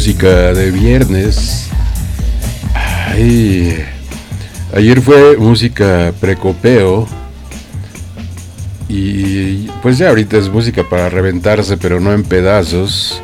[0.00, 1.68] Música de viernes.
[4.74, 7.06] ayer fue música precopeo.
[8.88, 13.20] Y pues ya ahorita es música para reventarse, pero no en pedazos.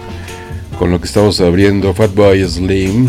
[0.79, 3.09] Con lo que estamos abriendo Fatboy Slim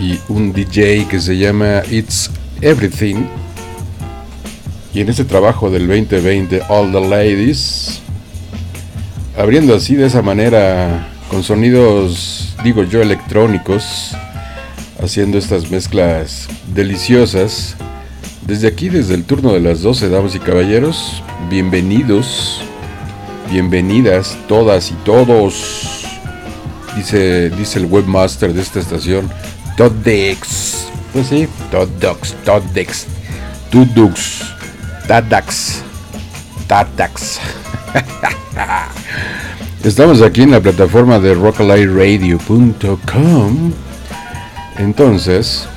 [0.00, 2.32] y un DJ que se llama It's
[2.62, 3.26] Everything.
[4.92, 8.00] Y en este trabajo del 2020, All the Ladies,
[9.38, 14.16] abriendo así de esa manera, con sonidos, digo yo, electrónicos,
[14.98, 17.76] haciendo estas mezclas deliciosas.
[18.46, 22.62] Desde aquí, desde el turno de las 12, damas y caballeros, bienvenidos,
[23.50, 26.06] bienvenidas todas y todos,
[26.96, 29.30] dice, dice el webmaster de esta estación,
[29.76, 30.88] Toddex.
[31.12, 33.06] Pues sí, Toddex, Toddex,
[33.70, 34.42] Tudux,
[35.06, 35.82] Tadax,
[36.66, 37.40] Tadax.
[39.84, 43.72] Estamos aquí en la plataforma de rockalightradio.com.
[44.78, 45.68] Entonces,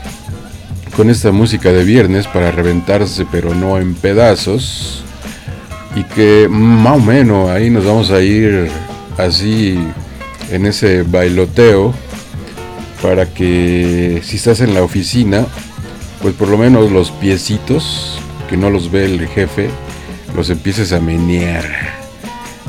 [0.96, 5.04] con esta música de viernes para reventarse pero no en pedazos.
[5.94, 8.70] Y que más o menos ahí nos vamos a ir
[9.18, 9.78] así
[10.52, 11.94] en ese bailoteo
[13.02, 15.46] para que si estás en la oficina,
[16.22, 18.20] pues por lo menos los piecitos,
[18.50, 19.70] que no los ve el jefe,
[20.34, 21.66] los empieces a menear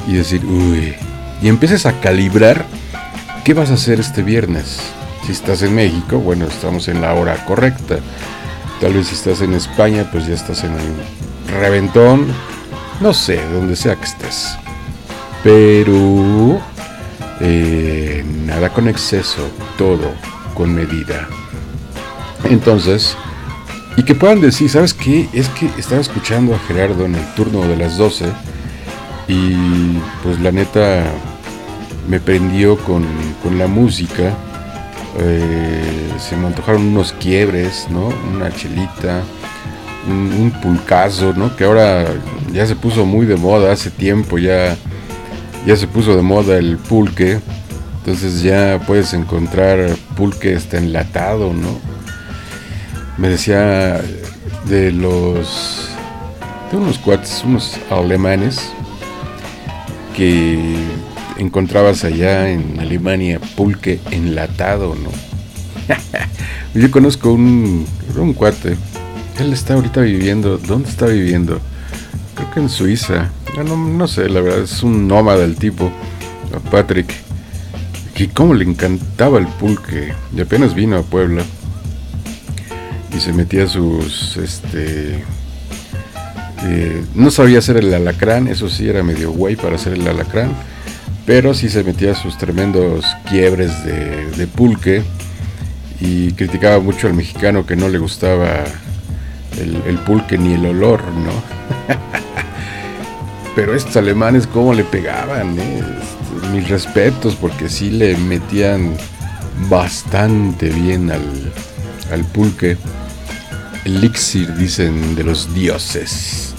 [0.08, 0.96] y decir, uy,
[1.42, 2.64] y empieces a calibrar
[3.44, 4.80] qué vas a hacer este viernes.
[5.24, 7.98] Si estás en México, bueno, estamos en la hora correcta.
[8.80, 12.26] Tal vez si estás en España, pues ya estás en el reventón.
[13.00, 14.56] No sé, donde sea que estés.
[15.42, 16.60] Pero
[17.40, 20.12] eh, nada con exceso, todo
[20.54, 21.28] con medida.
[22.44, 23.16] Entonces,
[23.96, 25.28] y que puedan decir, ¿sabes qué?
[25.32, 28.26] Es que estaba escuchando a Gerardo en el turno de las 12
[29.28, 31.04] y pues la neta
[32.08, 33.06] me prendió con,
[33.56, 34.34] la música.
[35.20, 38.08] Eh, se me antojaron unos quiebres, ¿no?
[38.34, 39.22] Una chelita,
[40.08, 41.54] un, un, pulcazo, ¿no?
[41.56, 42.06] Que ahora
[42.52, 44.76] ya se puso muy de moda, hace tiempo ya,
[45.66, 47.40] ya se puso de moda el pulque.
[47.98, 51.78] Entonces ya puedes encontrar pulque está enlatado, ¿no?
[53.18, 54.00] Me decía
[54.66, 55.90] de los
[56.70, 58.72] de unos cuates, unos alemanes
[60.18, 60.74] que
[61.38, 65.10] encontrabas allá en Alemania pulque enlatado, ¿no?
[66.74, 67.86] Yo conozco un,
[68.16, 68.76] un cuate,
[69.38, 71.60] él está ahorita viviendo, ¿dónde está viviendo?
[72.34, 73.30] Creo que en Suiza,
[73.64, 75.88] no, no sé, la verdad es un nómada del tipo,
[76.72, 77.14] Patrick,
[78.12, 81.44] que como le encantaba el pulque, y apenas vino a Puebla.
[83.16, 85.22] Y se metía sus, este,
[86.70, 90.52] eh, no sabía hacer el alacrán, eso sí era medio güey para hacer el alacrán,
[91.24, 95.02] pero sí se metía sus tremendos quiebres de, pulque
[96.00, 98.64] y criticaba mucho al mexicano que no le gustaba
[99.58, 101.32] el, pulque ni el olor, ¿no?
[103.56, 105.78] pero estos alemanes cómo le pegaban, ¿eh?
[105.78, 108.94] este, mis respetos porque sí le metían
[109.70, 111.52] bastante bien al,
[112.12, 112.76] al pulque
[113.84, 116.54] elixir, dicen, de los dioses.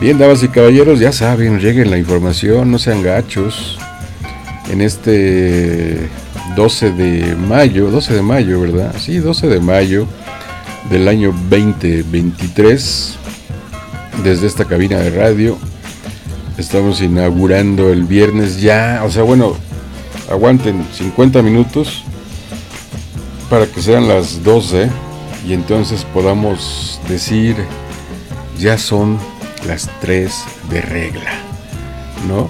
[0.00, 3.76] Bien, damas y caballeros, ya saben, lleguen la información, no sean gachos.
[4.70, 6.08] En este
[6.54, 8.94] 12 de mayo, 12 de mayo, ¿verdad?
[8.96, 10.06] Sí, 12 de mayo
[10.88, 13.16] del año 2023,
[14.22, 15.58] desde esta cabina de radio,
[16.58, 19.56] estamos inaugurando el viernes ya, o sea, bueno,
[20.30, 22.04] aguanten 50 minutos
[23.50, 24.88] para que sean las 12
[25.44, 27.56] y entonces podamos decir,
[28.60, 29.18] ya son
[29.66, 31.32] las tres de regla,
[32.26, 32.48] ¿no?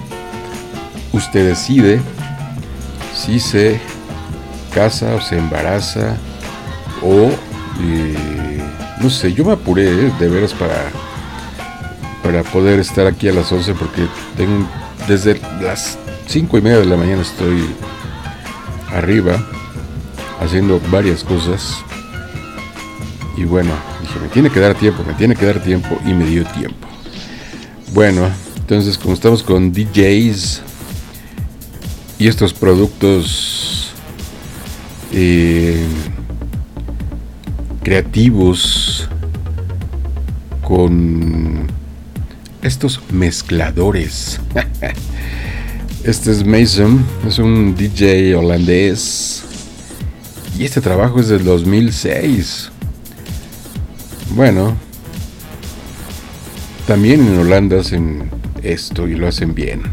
[1.11, 1.99] Usted decide
[3.15, 3.79] si se
[4.73, 6.15] casa o se embaraza
[7.01, 7.29] o,
[7.81, 8.61] eh,
[9.01, 10.89] no sé, yo me apuré eh, de veras para,
[12.23, 14.07] para poder estar aquí a las 11 porque
[14.37, 14.67] tengo,
[15.07, 17.65] desde las 5 y media de la mañana estoy
[18.93, 19.43] arriba
[20.39, 21.77] haciendo varias cosas
[23.35, 26.25] y bueno, dije, me tiene que dar tiempo, me tiene que dar tiempo y me
[26.25, 26.87] dio tiempo.
[27.93, 30.61] Bueno, entonces como estamos con DJs
[32.19, 33.91] y estos productos
[35.11, 35.85] eh,
[37.81, 39.09] creativos
[40.61, 41.67] con
[42.61, 44.39] estos mezcladores.
[46.01, 49.43] Este es Mason, es un DJ holandés.
[50.57, 52.71] Y este trabajo es del 2006.
[54.33, 54.77] Bueno,
[56.89, 58.31] también en Holanda hacen
[58.63, 59.83] esto y lo hacen bien.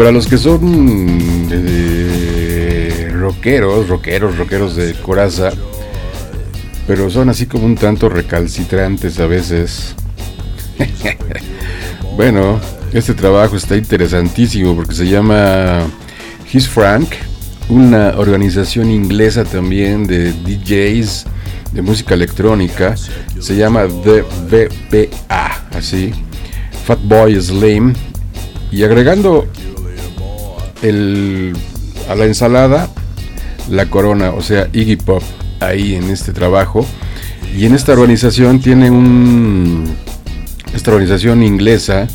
[0.00, 5.50] Para los que son eh, rockeros, rockeros, rockeros de coraza,
[6.86, 9.94] pero son así como un tanto recalcitrantes a veces.
[12.16, 12.58] bueno,
[12.94, 15.80] este trabajo está interesantísimo porque se llama
[16.50, 17.10] His Frank,
[17.68, 21.26] una organización inglesa también de DJs
[21.72, 22.94] de música electrónica.
[23.38, 26.14] Se llama The VPA, así.
[26.86, 27.92] Fatboy Slim.
[28.72, 29.48] Y agregando
[30.82, 31.56] el,
[32.08, 32.88] a la ensalada
[33.70, 35.22] la corona, o sea, Iggy Pop,
[35.60, 36.86] ahí en este trabajo.
[37.56, 39.96] Y en esta organización tiene un.
[40.74, 42.06] Esta organización inglesa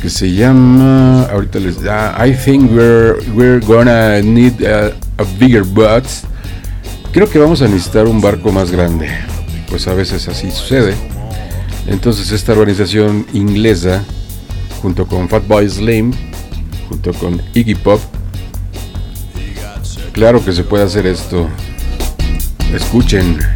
[0.00, 1.24] que se llama.
[1.24, 1.82] Ahorita les.
[1.82, 4.92] da I think we're, we're gonna need a,
[5.38, 6.04] bigger boat.
[7.12, 9.08] Creo que vamos a necesitar un barco más grande.
[9.68, 10.94] Pues a veces así sucede.
[11.86, 14.02] Entonces, esta organización inglesa,
[14.82, 16.12] junto con Fatboy Slim,
[16.88, 18.00] junto con Iggy Pop.
[20.12, 21.48] Claro que se puede hacer esto.
[22.72, 23.55] Escuchen.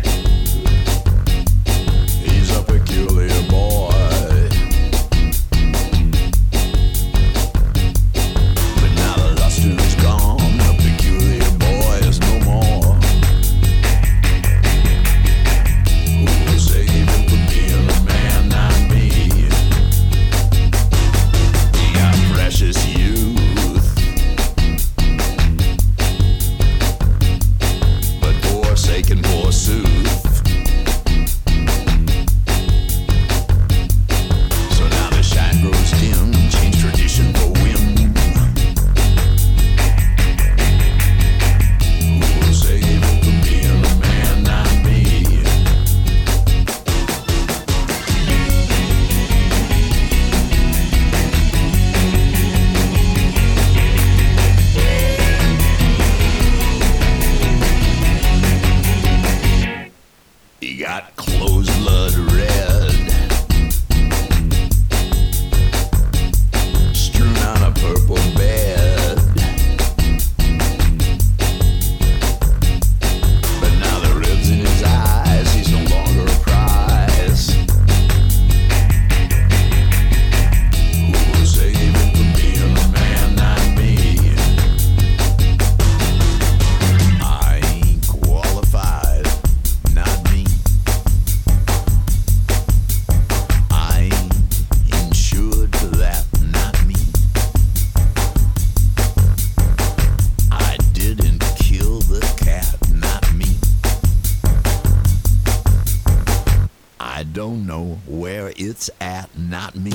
[107.33, 109.91] don't know where it's at, not me.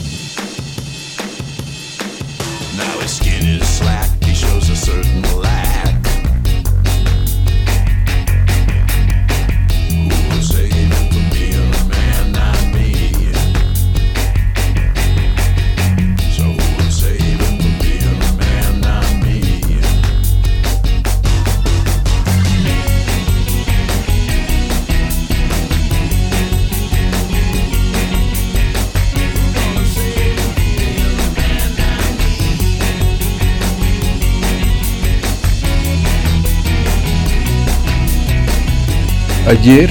[2.78, 5.85] Now his skin is slack, he shows a certain lack.
[39.48, 39.90] Ayer,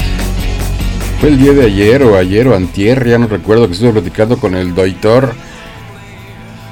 [1.20, 4.38] fue el día de ayer o ayer o antier, ya no recuerdo que estuve platicando
[4.38, 5.34] con el doctor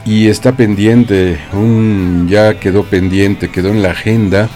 [0.05, 4.49] y está pendiente, un ya quedó pendiente, quedó en la agenda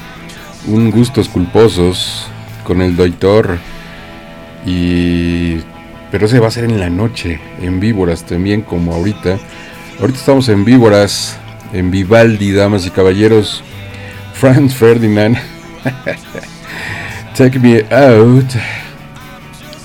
[0.67, 2.27] un gustos culposos
[2.65, 3.59] con el doctor
[4.67, 5.59] y
[6.11, 9.39] pero se va a hacer en la noche, en víboras también como ahorita.
[10.01, 11.37] Ahorita estamos en víboras,
[11.73, 13.63] en Vivaldi, damas y caballeros.
[14.35, 15.37] Franz Ferdinand.
[17.37, 18.47] Take Me Out.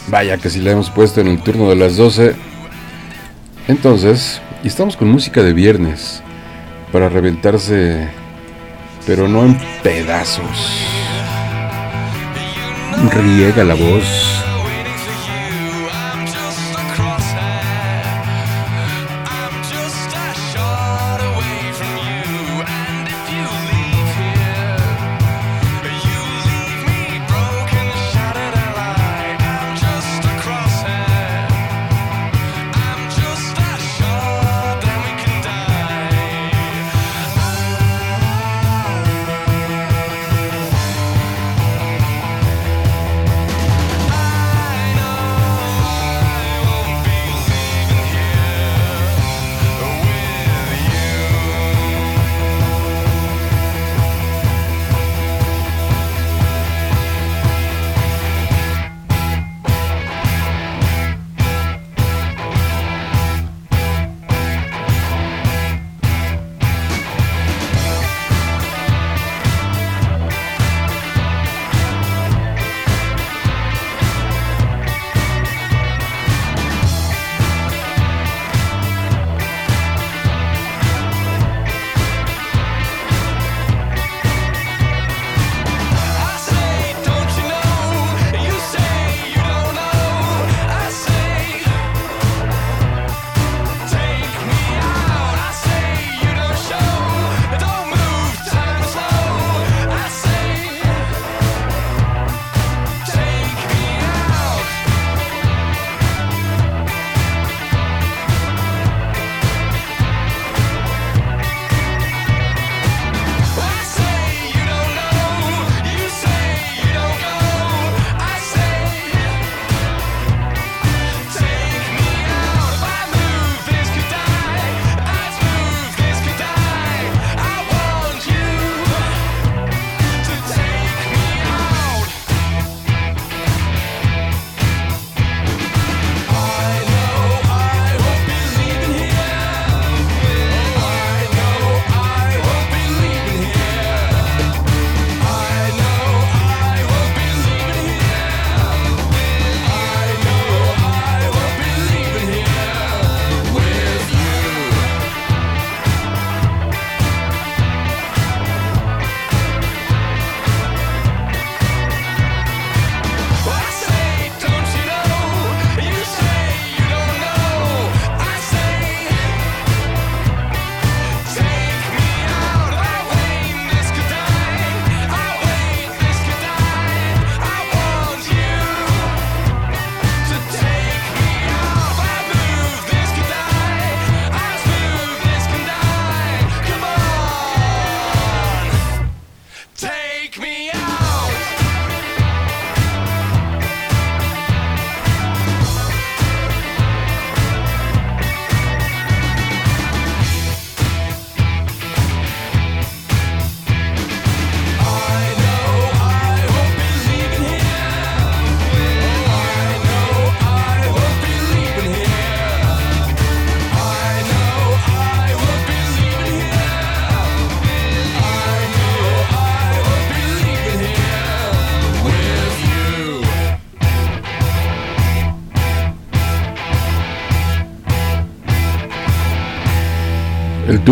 [0.08, 2.34] Vaya que si la hemos puesto en el turno de las 12.
[3.68, 6.24] Entonces, estamos con música de viernes
[6.94, 8.08] para reventarse,
[9.06, 10.46] pero no en pedazos.
[13.12, 14.51] Riega la voz.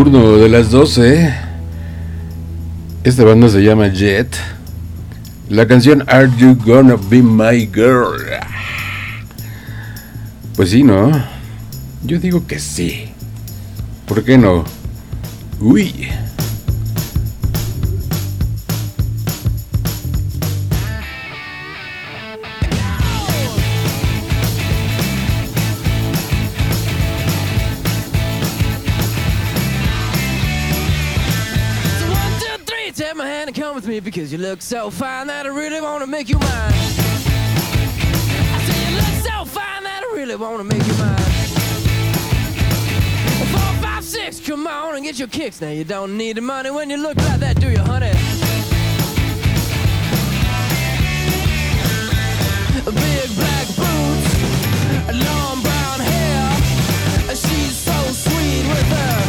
[0.04, 1.34] Turno de las 12.
[3.04, 4.34] Esta banda se llama Jet.
[5.50, 8.22] La canción Are You Gonna Be My Girl?
[10.56, 11.12] Pues sí, ¿no?
[12.06, 13.10] Yo digo que sí.
[14.06, 14.64] ¿Por qué no?
[15.60, 16.08] Uy.
[34.40, 36.74] Look so fine that I really wanna make you mine.
[38.54, 41.18] I say you look so fine that I really wanna make you mine.
[43.52, 45.60] Four, five, six, come on and get your kicks.
[45.60, 48.14] Now you don't need the money when you look like that, do you, honey?
[52.86, 54.30] Big black boots,
[55.28, 57.36] long brown hair.
[57.36, 59.29] She's so sweet with her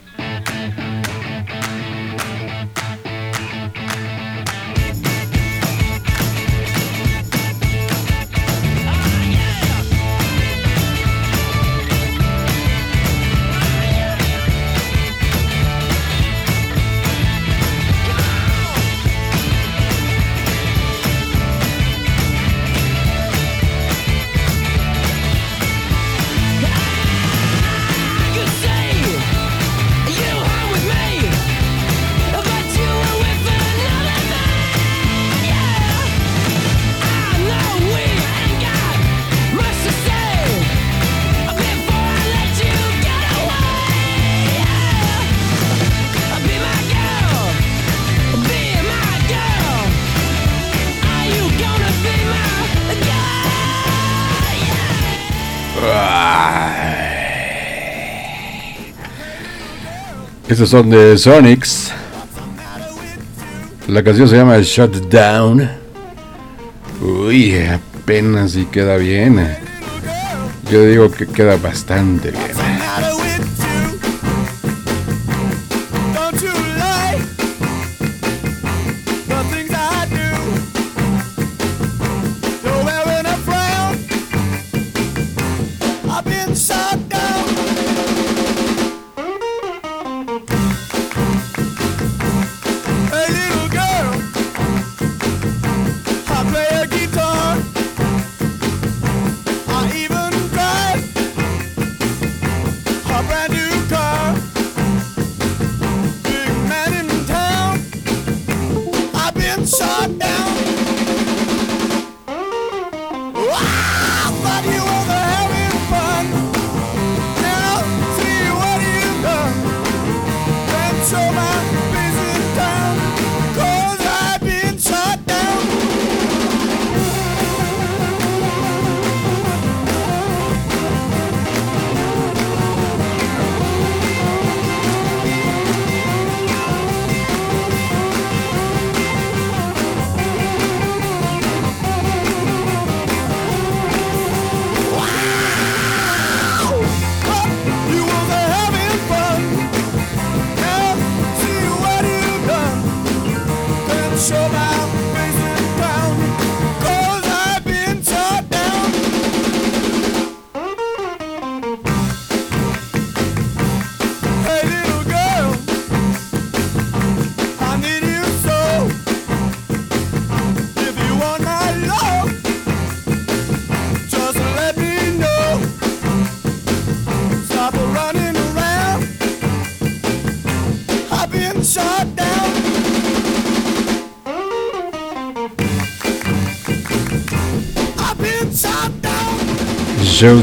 [60.51, 61.93] Estos son de Sonics.
[63.87, 65.65] La canción se llama Shut Down.
[67.01, 69.47] Uy, apenas si queda bien.
[70.69, 72.50] Yo digo que queda bastante bien.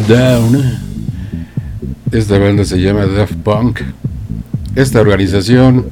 [0.08, 0.78] Showdown.
[2.12, 3.80] Esta banda se llama Daft Punk.
[4.74, 5.90] Esta organización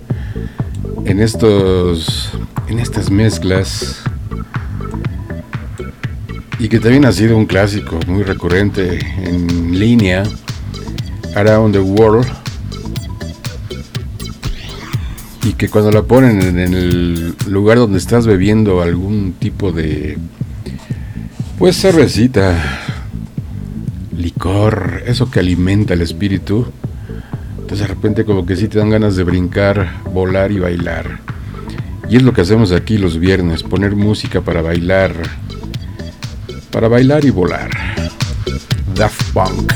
[1.04, 2.30] en estos
[2.68, 4.00] en estas mezclas
[6.58, 10.22] y que también ha sido un clásico muy recurrente en línea
[11.34, 12.26] Around the World
[15.44, 20.16] y que cuando la ponen en el lugar donde estás bebiendo algún tipo de
[21.58, 22.85] pues cervecita
[24.16, 26.66] licor, eso que alimenta el espíritu.
[27.52, 31.20] Entonces de repente como que sí te dan ganas de brincar, volar y bailar.
[32.08, 35.12] Y es lo que hacemos aquí los viernes, poner música para bailar.
[36.70, 37.70] Para bailar y volar.
[38.94, 39.72] Daft Punk.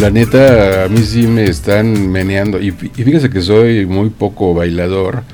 [0.00, 2.58] La neta, a mí sí me están meneando.
[2.58, 5.24] Y, y fíjese que soy muy poco bailador.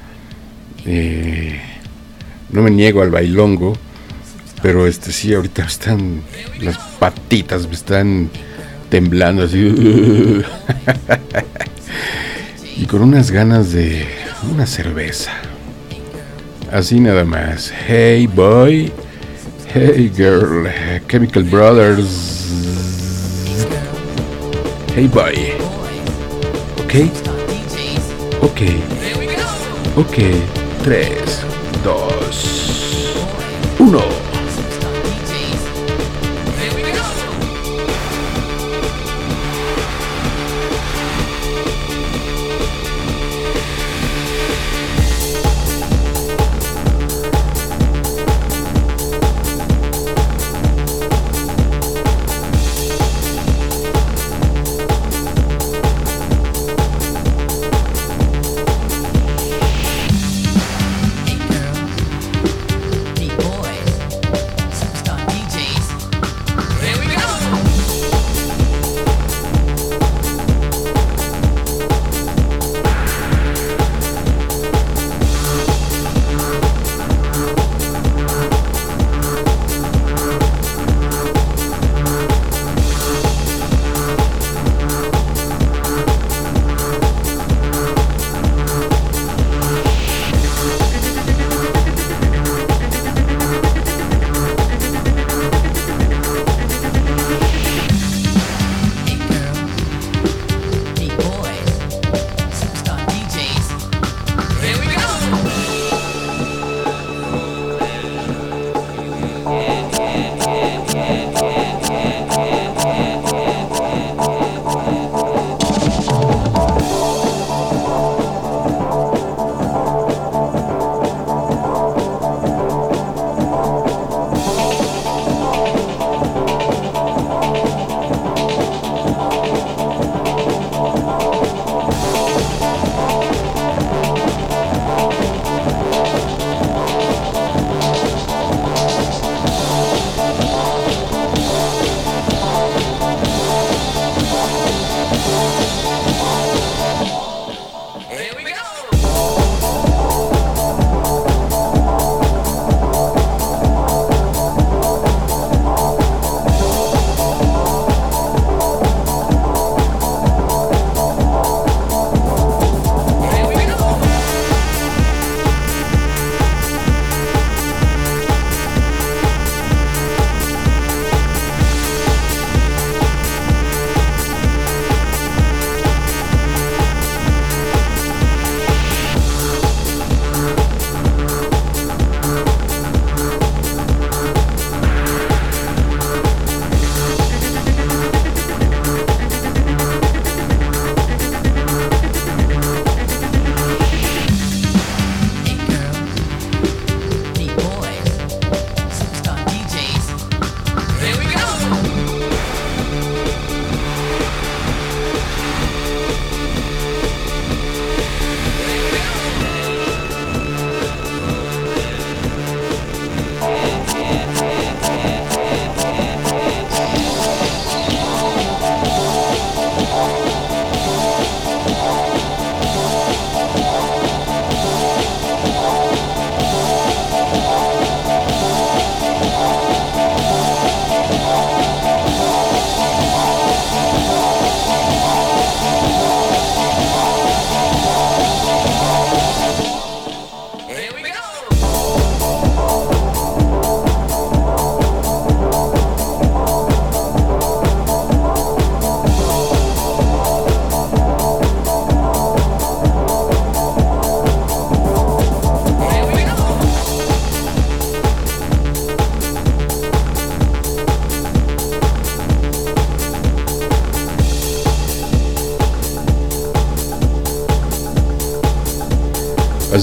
[0.84, 1.60] Eh,
[2.50, 3.74] no me niego al bailongo,
[4.62, 6.22] pero este sí, ahorita están
[6.60, 8.28] las patitas, me están
[8.88, 9.72] temblando así.
[12.76, 14.04] y con unas ganas de
[14.52, 15.30] una cerveza.
[16.72, 17.72] Así nada más.
[17.86, 18.92] Hey boy,
[19.72, 20.68] hey girl,
[21.06, 22.85] Chemical Brothers.
[24.96, 25.52] Hey boy.
[26.80, 26.94] Ok,
[28.40, 28.60] ok,
[29.94, 30.16] ok.
[30.84, 31.44] 3,
[31.84, 32.08] 2,
[33.78, 34.25] 1.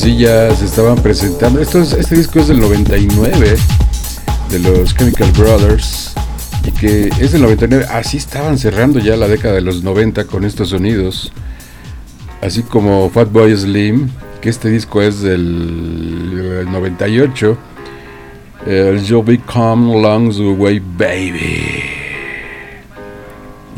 [0.04, 1.62] Se estaban presentando.
[1.62, 3.56] Esto es- este disco es del 99
[4.50, 6.12] de los Chemical Brothers
[6.68, 7.86] y que es del 99.
[7.90, 11.32] Así estaban cerrando ya la década de los 90 con estos sonidos.
[12.42, 14.10] Así como Fatboy Slim,
[14.42, 17.58] que este disco es del 98.
[18.68, 21.64] El You'll Be Come Along the Way Baby.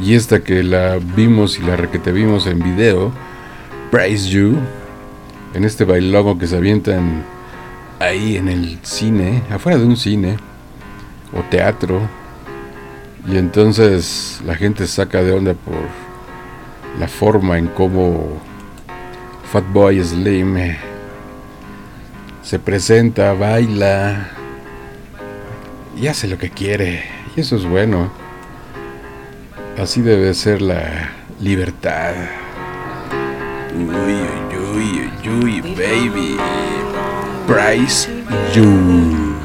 [0.04, 3.12] Y esta que la vimos y la requete vimos en video,
[3.92, 4.56] Praise You,
[5.56, 7.24] en este bailogo que se avientan
[8.00, 10.38] ahí en el cine, afuera de un cine
[11.34, 12.02] o teatro.
[13.28, 15.76] Y entonces la gente saca de onda por
[17.00, 18.42] la forma en cómo
[19.52, 20.58] Fatboy Slim
[22.44, 24.30] se presenta, baila
[25.98, 27.06] y hace lo que quiere.
[27.36, 28.12] Y eso es bueno.
[29.80, 32.14] Así debe ser la libertad.
[33.74, 34.45] Uy, uy.
[34.76, 36.36] Yui, Yui, baby.
[37.48, 38.10] Praise
[38.54, 39.40] You.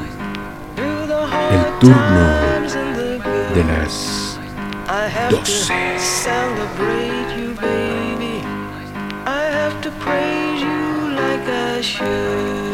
[0.75, 2.27] El turno
[3.55, 4.37] de las
[5.29, 5.71] 12.
[9.25, 11.45] I have to praise you like
[11.81, 12.70] should.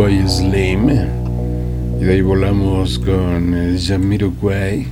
[0.00, 0.88] Boy Slim.
[2.00, 4.86] Y de ahí volamos con eh, Jamiroquai.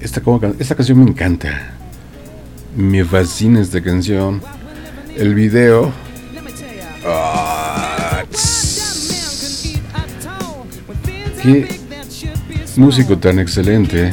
[0.00, 1.74] Esta, como, esta canción me encanta.
[2.74, 4.40] Me fascina esta canción.
[5.18, 5.92] El video.
[7.06, 8.22] Oh,
[11.42, 11.68] qué
[12.76, 14.12] músico tan excelente.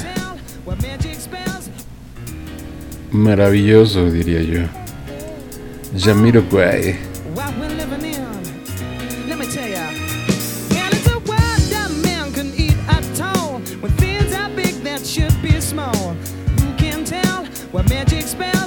[3.09, 4.67] Maravilloso, diría yo.
[5.97, 7.08] Jamiroquai.
[17.71, 18.58] where magic spells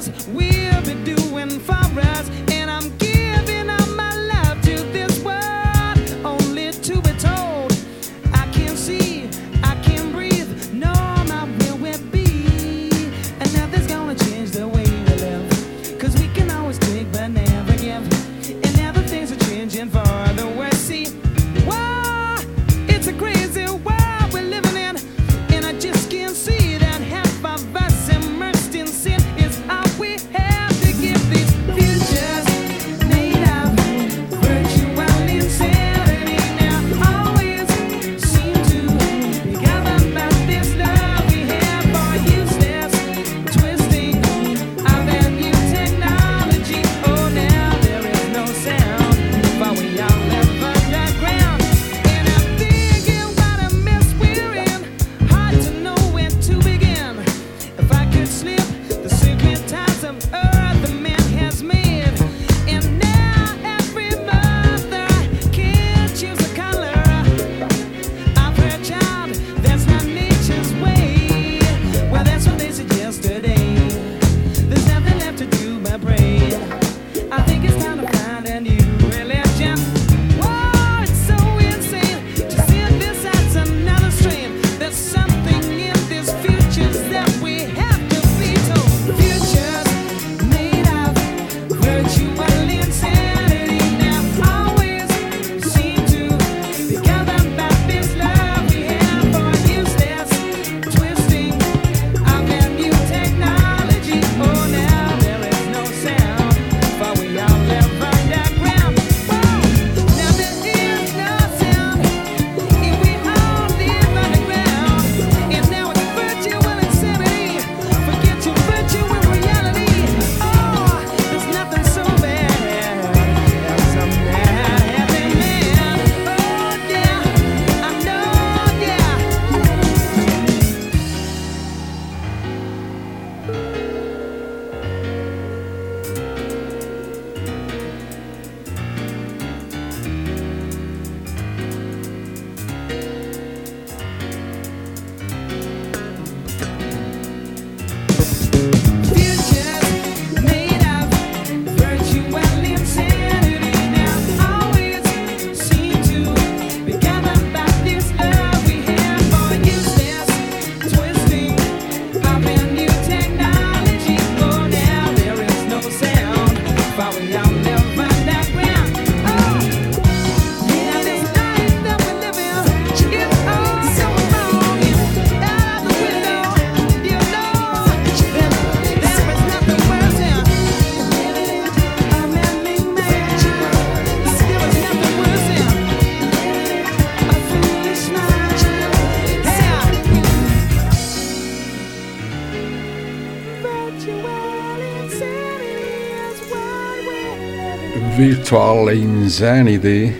[198.23, 200.13] Virtual Insanity.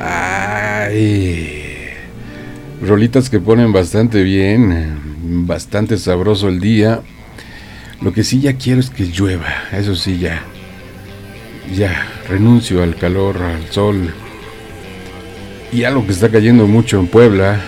[0.00, 1.90] Ay,
[2.80, 7.02] rolitas que ponen bastante bien, bastante sabroso el día.
[8.00, 10.40] Lo que sí ya quiero es que llueva, eso sí ya.
[11.76, 14.14] Ya, renuncio al calor, al sol.
[15.70, 17.60] Y algo que está cayendo mucho en Puebla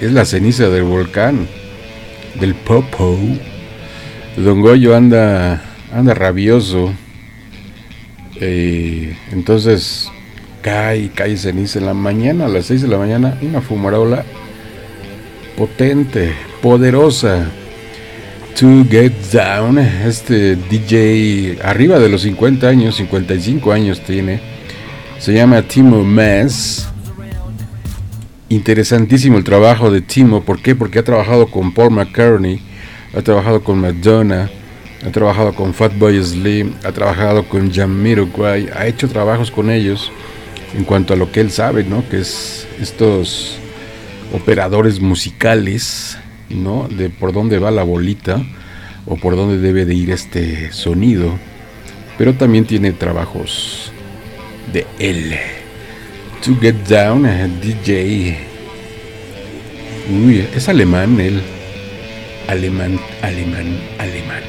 [0.00, 1.48] es la ceniza del volcán,
[2.38, 3.18] del Popo.
[4.36, 6.94] Don Goyo anda, anda rabioso.
[8.40, 10.10] Eh, entonces
[10.62, 14.24] cae, cae ceniza en la mañana, a las 6 de la mañana, una fumarola
[15.56, 16.32] potente,
[16.62, 17.50] poderosa.
[18.58, 24.40] To Get Down, este DJ arriba de los 50 años, 55 años tiene,
[25.20, 26.88] se llama Timo Mess.
[28.48, 30.74] Interesantísimo el trabajo de Timo, ¿por qué?
[30.74, 32.60] Porque ha trabajado con Paul McCartney,
[33.16, 34.50] ha trabajado con Madonna,
[35.06, 40.10] ha trabajado con Fatboy Slim, ha trabajado con Jamiroquai, ha hecho trabajos con ellos
[40.76, 42.08] en cuanto a lo que él sabe, ¿no?
[42.08, 43.58] Que es estos
[44.32, 46.18] operadores musicales,
[46.48, 46.88] ¿no?
[46.88, 48.42] De por dónde va la bolita
[49.06, 51.38] o por dónde debe de ir este sonido.
[52.18, 53.92] Pero también tiene trabajos
[54.72, 55.36] de él.
[56.44, 58.38] To Get Down, eh, DJ.
[60.10, 61.40] Uy, es alemán él.
[62.48, 64.47] Alemán, alemán, alemán.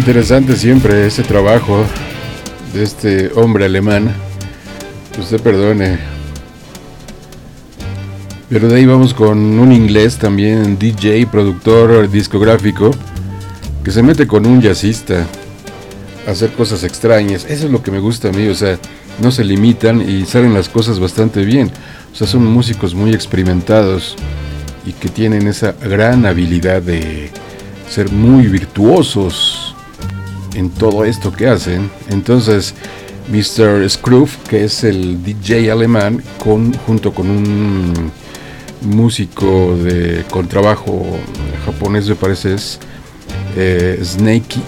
[0.00, 1.84] Interesante siempre ese trabajo
[2.72, 4.10] de este hombre alemán.
[5.18, 5.98] Usted perdone.
[8.48, 12.92] Pero de ahí vamos con un inglés también, DJ, productor discográfico,
[13.84, 15.26] que se mete con un jazzista
[16.26, 17.44] a hacer cosas extrañas.
[17.44, 18.78] Eso es lo que me gusta a mí, o sea,
[19.20, 21.70] no se limitan y salen las cosas bastante bien.
[22.10, 24.16] O sea, son músicos muy experimentados
[24.86, 27.30] y que tienen esa gran habilidad de
[27.86, 29.59] ser muy virtuosos
[30.54, 31.90] en todo esto que hacen.
[32.08, 32.74] Entonces,
[33.30, 33.88] Mr.
[33.88, 38.10] Scrooge, que es el DJ alemán, con, junto con un
[38.82, 41.04] músico de contrabajo
[41.64, 42.80] japonés, me parece es
[43.56, 44.62] eh, Snakey.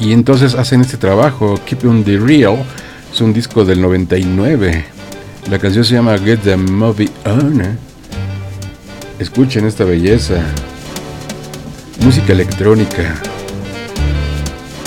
[0.00, 2.58] Y entonces hacen este trabajo, Keep on the Real,
[3.12, 4.84] es un disco del 99.
[5.50, 7.62] La canción se llama Get the Movie On.
[9.18, 10.34] Escuchen esta belleza.
[12.00, 13.14] Música electrónica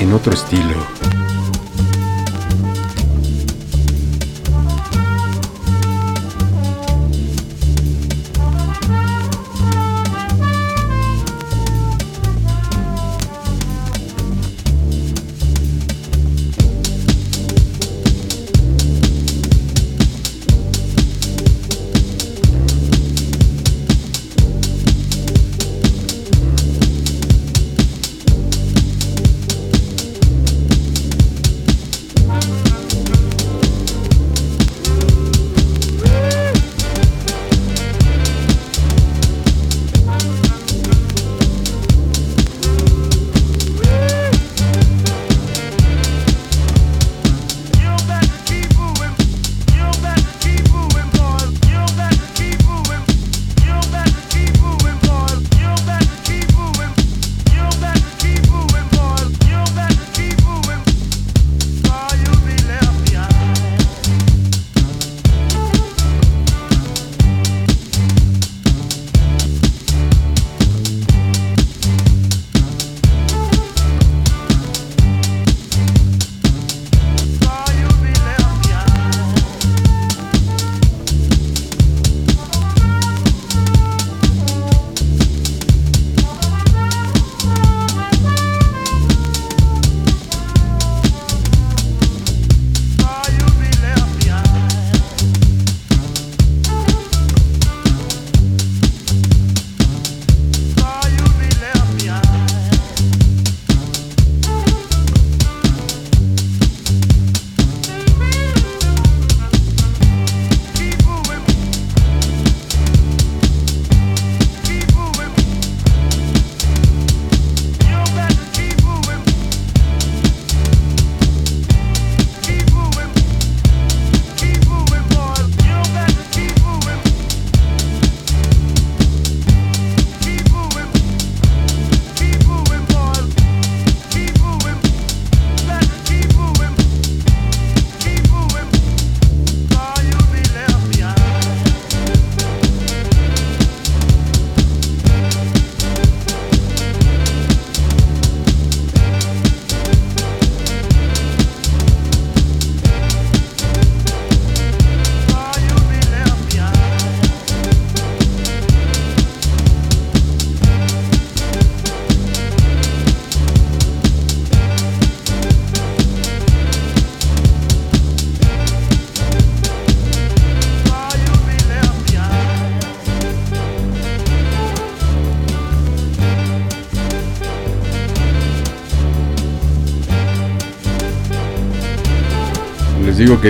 [0.01, 1.18] en otro estilo.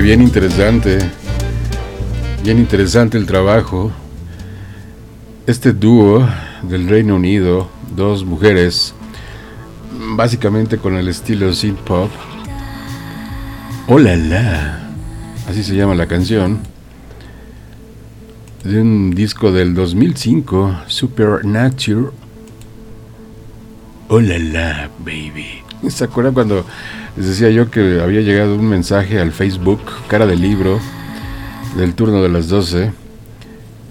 [0.02, 1.00] Bien interesante,
[2.43, 3.91] bien interesante el trabajo.
[5.45, 6.28] Este dúo
[6.64, 8.93] del Reino Unido, dos mujeres,
[10.16, 12.10] básicamente con el estilo synth pop.
[13.88, 14.89] Hola la,
[15.50, 16.60] así se llama la canción,
[18.64, 22.12] de un disco del 2005, Supernature.
[24.08, 25.64] Hola la, baby.
[25.89, 26.66] ¿Se acuerdan cuando
[27.20, 30.80] les decía yo que había llegado un mensaje al Facebook, cara del libro,
[31.76, 32.93] del turno de las 12,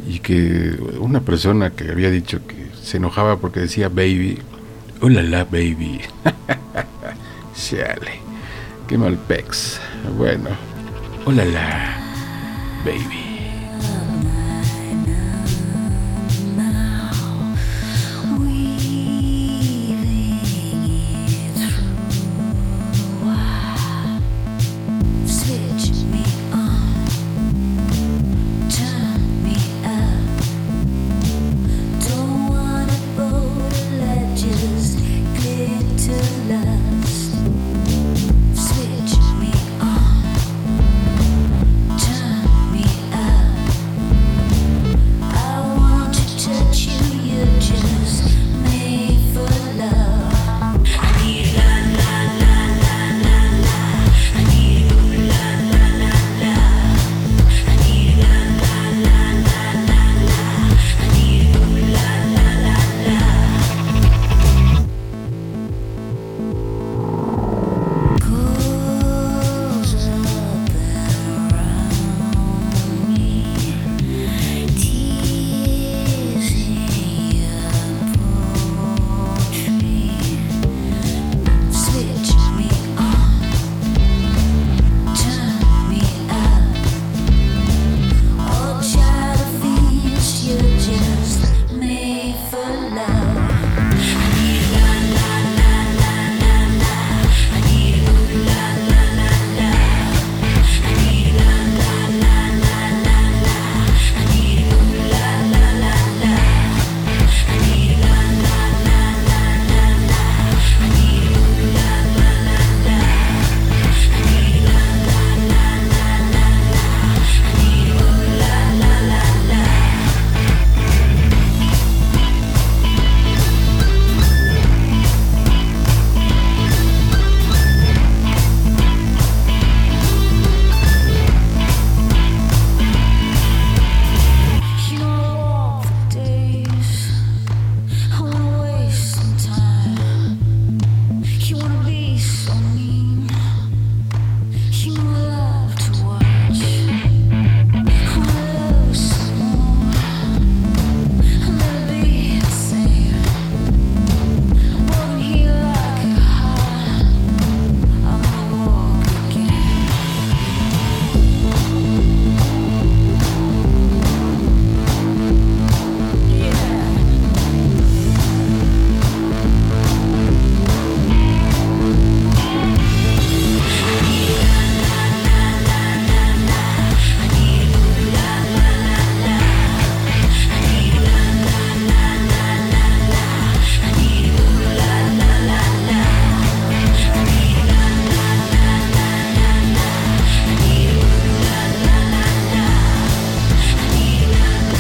[0.09, 4.39] y que una persona que había dicho que se enojaba porque decía baby,
[5.03, 6.01] hola la baby.
[7.55, 8.23] Chale,
[8.89, 9.79] qué mal pex.
[10.17, 10.49] Bueno,
[11.27, 11.99] hola la
[12.83, 13.28] baby.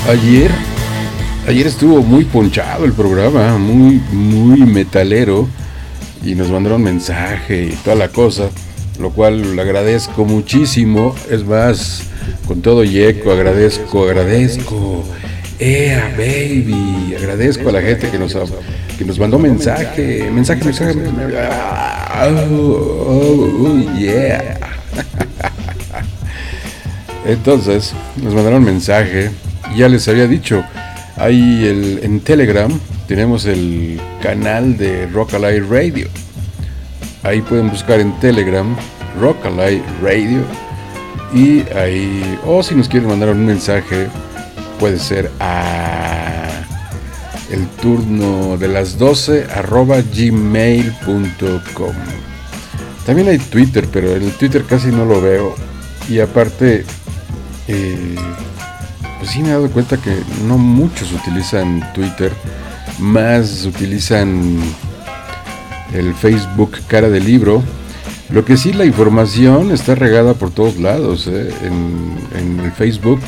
[0.09, 0.51] Ayer,
[1.47, 5.47] ayer estuvo muy ponchado el programa, muy, muy metalero,
[6.25, 8.49] y nos mandaron mensaje y toda la cosa,
[8.99, 11.15] lo cual le agradezco muchísimo.
[11.31, 12.05] Es más,
[12.47, 15.05] con todo yeco, agradezco, agradezco.
[15.59, 17.15] ¡Ea, baby!
[17.15, 18.35] Agradezco a la gente que nos,
[18.97, 20.99] que nos mandó mensaje, mensaje, mensaje.
[22.51, 24.59] Oh, oh, yeah.
[27.27, 29.31] Entonces, nos mandaron mensaje.
[29.77, 30.65] Ya les había dicho,
[31.17, 32.71] ahí en Telegram
[33.09, 36.09] tenemos el canal de Rock Alive Radio.
[37.23, 38.77] Ahí pueden buscar en Telegram
[39.19, 40.41] Rock Alive Radio.
[41.35, 44.09] Y ahí, o si nos quieren mandar un mensaje,
[44.79, 46.49] puede ser a
[47.51, 51.95] el turno de las 12 arroba gmail.com.
[53.07, 55.55] También hay Twitter, pero el Twitter casi no lo veo.
[56.11, 56.85] Y aparte,
[57.69, 58.15] eh,
[59.29, 60.17] sí me he dado cuenta que
[60.47, 62.33] no muchos utilizan Twitter,
[62.99, 64.59] más utilizan
[65.93, 67.63] el Facebook cara del libro.
[68.31, 71.51] Lo que sí, la información está regada por todos lados, ¿eh?
[71.63, 73.21] en, en el Facebook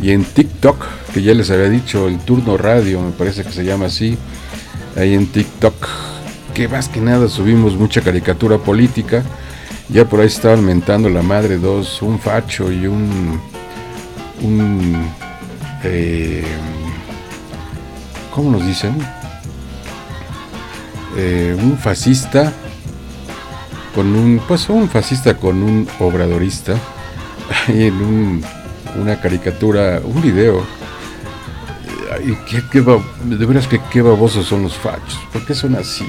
[0.00, 0.84] y en TikTok,
[1.14, 4.18] que ya les había dicho, el turno radio, me parece que se llama así,
[4.96, 5.74] ahí en TikTok,
[6.54, 9.22] que más que nada subimos mucha caricatura política,
[9.88, 13.40] ya por ahí estaban mentando la madre dos, un facho y un,
[14.42, 15.06] un,
[15.84, 16.44] eh,
[18.34, 18.96] ¿cómo nos dicen?
[21.16, 22.52] Eh, un fascista
[23.94, 26.74] con un, pues un fascista con un obradorista,
[27.68, 28.42] en un,
[29.00, 30.64] una caricatura, un video.
[32.14, 32.80] Ay, qué- qué
[33.24, 36.06] de veras que qué babosos son los fachos, ¿por qué son así?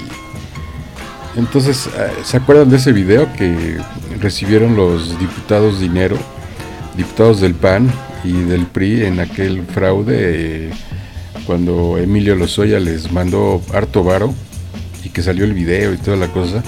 [1.35, 3.79] Entonces, eh, ¿se acuerdan de ese video que
[4.21, 6.15] recibieron los diputados dinero,
[6.95, 7.91] diputados del PAN
[8.23, 10.69] y del PRI en aquel fraude eh,
[11.45, 14.33] cuando Emilio Lozoya les mandó harto varo
[15.03, 16.63] y que salió el video y toda la cosa?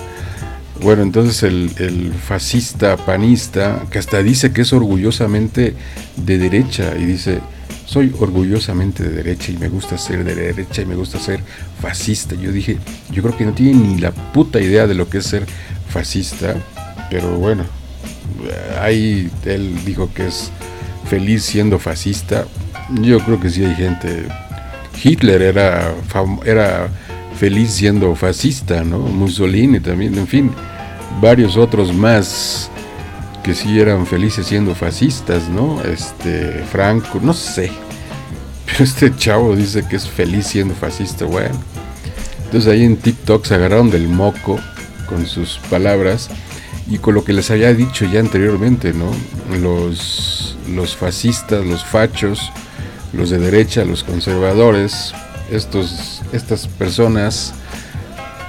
[0.82, 5.74] Bueno, entonces el, el fascista panista, que hasta dice que es orgullosamente
[6.18, 7.40] de derecha, y dice,
[7.86, 11.40] soy orgullosamente de derecha y me gusta ser de derecha y me gusta ser
[11.82, 12.36] fascista.
[12.36, 12.78] Yo dije,
[13.12, 15.46] yo creo que no tiene ni la puta idea de lo que es ser
[15.90, 16.56] fascista,
[17.10, 17.64] pero bueno,
[18.82, 20.52] ahí él dijo que es
[21.06, 22.46] feliz siendo fascista.
[23.02, 24.28] Yo creo que sí hay gente.
[25.04, 25.94] Hitler era,
[26.46, 26.90] era
[27.38, 29.00] feliz siendo fascista, ¿no?
[29.00, 30.52] Mussolini también, en fin,
[31.22, 32.70] varios otros más
[33.44, 35.82] que sí eran felices siendo fascistas, ¿no?
[35.84, 37.72] Este, Franco, no sé.
[38.66, 41.56] Pero este chavo dice que es feliz siendo fascista, bueno.
[42.46, 44.60] Entonces ahí en TikTok se agarraron del moco
[45.08, 46.30] con sus palabras
[46.90, 49.12] y con lo que les había dicho ya anteriormente, ¿no?
[49.60, 52.52] Los, los fascistas, los fachos,
[53.14, 55.14] los de derecha, los conservadores,
[55.52, 57.54] estos, estas personas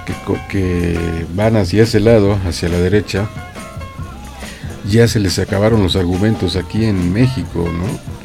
[0.05, 0.13] que,
[0.49, 3.27] que van hacia ese lado, hacia la derecha,
[4.89, 8.17] ya se les acabaron los argumentos aquí en México, ¿no?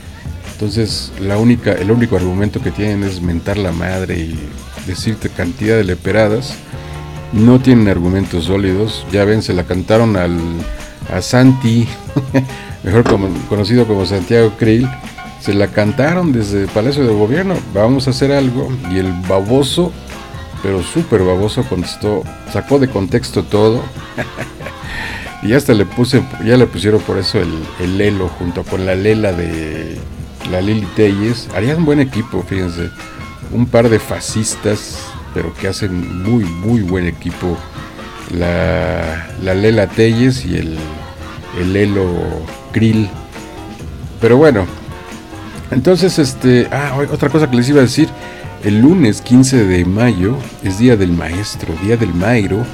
[0.52, 4.38] Entonces, la única, el único argumento que tienen es mentar la madre y
[4.86, 6.54] decirte cantidad de leperadas.
[7.32, 9.04] No tienen argumentos sólidos.
[9.10, 10.38] Ya ven, se la cantaron al,
[11.12, 11.88] a Santi,
[12.82, 13.04] mejor
[13.48, 14.88] conocido como Santiago Krill.
[15.40, 17.54] Se la cantaron desde el Palacio de Gobierno.
[17.74, 18.72] Vamos a hacer algo.
[18.92, 19.92] Y el baboso,
[20.62, 22.22] pero súper baboso, contestó,
[22.52, 23.82] sacó de contexto todo.
[25.42, 28.94] Y hasta le puse, ya le pusieron por eso el, el Lelo junto con la
[28.94, 29.98] Lela de
[30.50, 31.48] la Lili Telles.
[31.52, 32.90] Harían buen equipo, fíjense.
[33.50, 34.98] Un par de fascistas,
[35.34, 37.58] pero que hacen muy, muy buen equipo.
[38.30, 40.78] La, la Lela Telles y el,
[41.58, 42.06] el Lelo
[42.72, 43.08] Krill.
[44.20, 44.66] Pero bueno,
[45.70, 48.08] entonces, este, ah, otra cosa que les iba a decir,
[48.62, 52.64] el lunes 15 de mayo es Día del Maestro, Día del Mairo.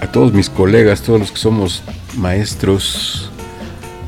[0.00, 1.82] A todos mis colegas, todos los que somos
[2.16, 3.30] maestros,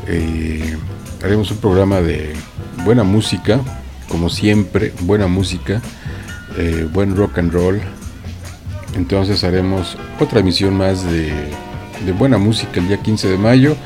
[0.06, 0.76] eh,
[1.22, 2.34] haremos un programa de
[2.84, 3.60] buena música,
[4.08, 5.80] como siempre, buena música,
[6.58, 7.80] eh, buen rock and roll.
[8.94, 11.32] Entonces haremos otra emisión más de,
[12.04, 13.76] de buena música el día 15 de mayo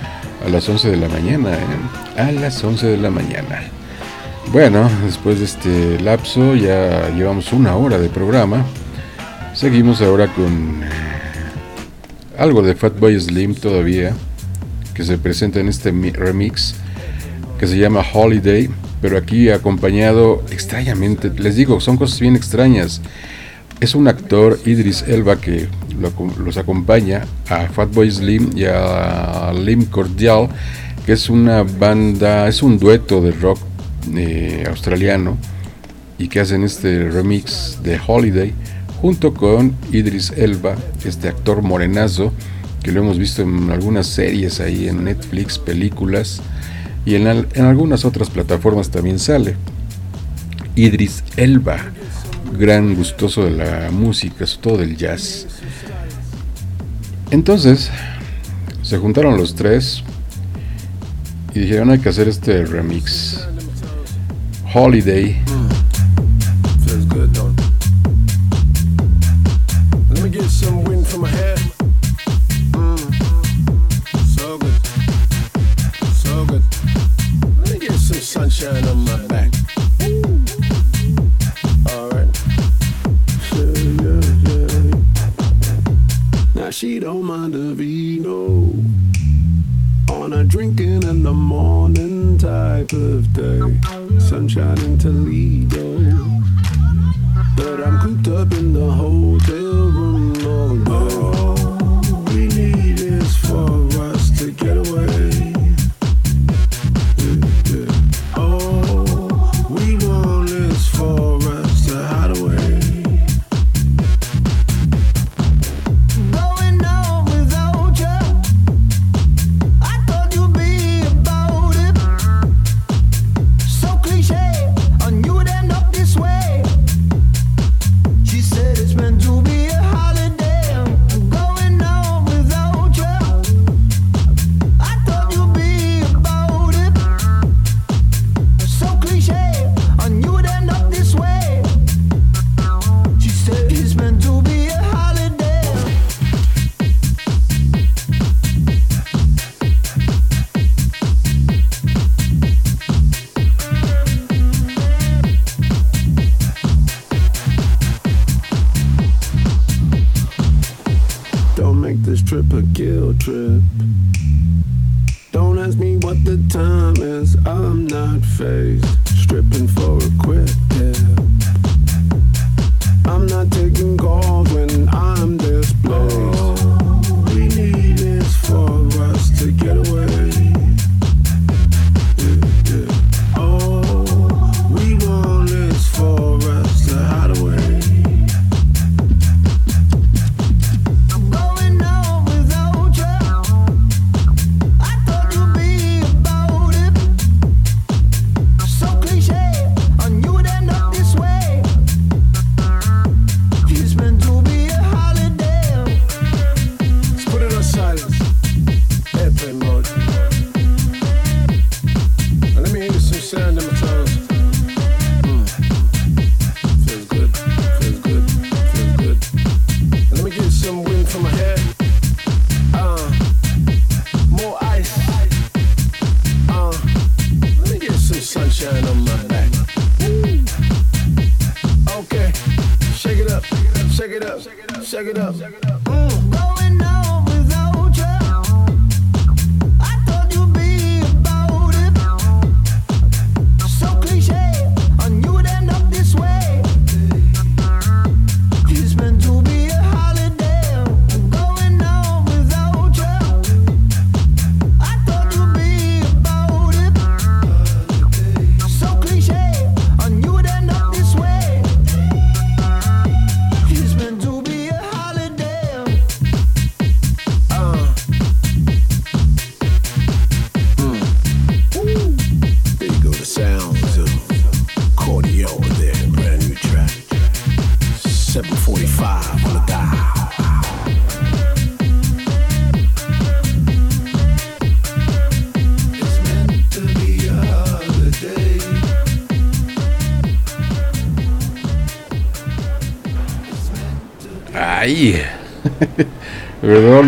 [0.45, 2.21] a las 11 de la mañana, ¿eh?
[2.21, 3.63] A las 11 de la mañana.
[4.53, 8.65] Bueno, después de este lapso ya llevamos una hora de programa.
[9.55, 10.89] Seguimos ahora con eh,
[12.39, 14.13] algo de Fatboy Slim todavía,
[14.95, 16.75] que se presenta en este mi- remix
[17.59, 18.71] que se llama Holiday,
[19.03, 23.01] pero aquí acompañado extrañamente, les digo, son cosas bien extrañas.
[23.81, 25.69] Es un actor, Idris Elba, que
[26.43, 30.49] los acompaña a Fatboy Slim y a Lim Cordial,
[31.07, 33.59] que es una banda, es un dueto de rock
[34.17, 35.37] eh, australiano
[36.19, 38.53] y que hacen este remix de Holiday
[39.01, 40.75] junto con Idris Elba,
[41.05, 42.33] este actor morenazo
[42.83, 46.41] que lo hemos visto en algunas series ahí en Netflix, películas
[47.05, 49.55] y en, en algunas otras plataformas también sale.
[50.75, 51.79] Idris Elba,
[52.53, 55.47] gran gustoso de la música, sobre todo del jazz.
[57.31, 57.91] Entonces,
[58.83, 60.03] se juntaron los tres
[61.55, 63.47] y dijeron hay que hacer este remix.
[64.73, 65.37] Holiday.
[86.79, 88.73] She don't mind a vino
[90.15, 93.61] on a drinking in the morning type of day.
[94.21, 95.99] Sunshine in Toledo.
[97.57, 99.38] But I'm cooped up in the hotel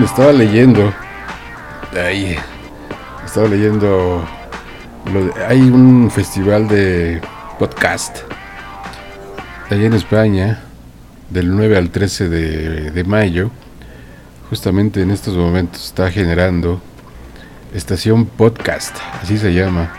[0.07, 0.92] estaba leyendo.
[1.94, 2.36] Ay,
[3.24, 4.24] estaba leyendo.
[5.12, 7.20] lo de- hay un festival de
[7.59, 8.18] podcast
[9.70, 10.61] allá en España,
[11.30, 13.51] del 9 al 13 de, de mayo.
[14.51, 16.80] Justamente en estos momentos está generando
[17.72, 19.90] Estación Podcast, así se llama.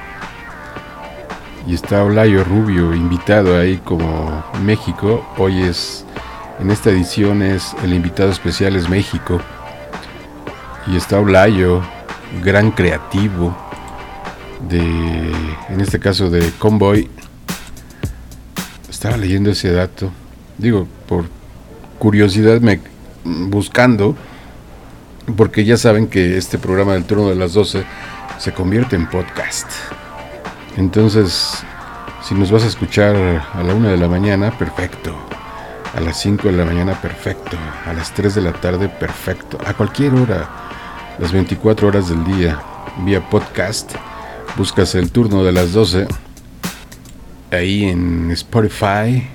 [1.67, 5.25] Y está Olayo Rubio invitado ahí como México.
[5.37, 6.05] Hoy es
[6.59, 9.39] en esta edición es el invitado especial es México.
[10.91, 11.81] Y está Olayo,
[12.43, 13.55] gran creativo
[14.67, 15.31] de,
[15.69, 17.09] en este caso de Convoy.
[18.89, 20.11] Estaba leyendo ese dato.
[20.57, 21.23] Digo, por
[21.97, 22.81] curiosidad me
[23.23, 24.17] buscando,
[25.37, 27.85] porque ya saben que este programa del turno de las 12
[28.37, 29.71] se convierte en podcast.
[30.75, 31.63] Entonces,
[32.21, 35.15] si nos vas a escuchar a la una de la mañana, perfecto.
[35.95, 37.55] A las 5 de la mañana, perfecto.
[37.85, 39.57] A las 3 de la tarde, perfecto.
[39.65, 40.70] A cualquier hora,
[41.21, 42.59] las 24 horas del día,
[43.05, 43.93] vía podcast.
[44.57, 46.07] Buscas el turno de las 12
[47.51, 49.27] ahí en Spotify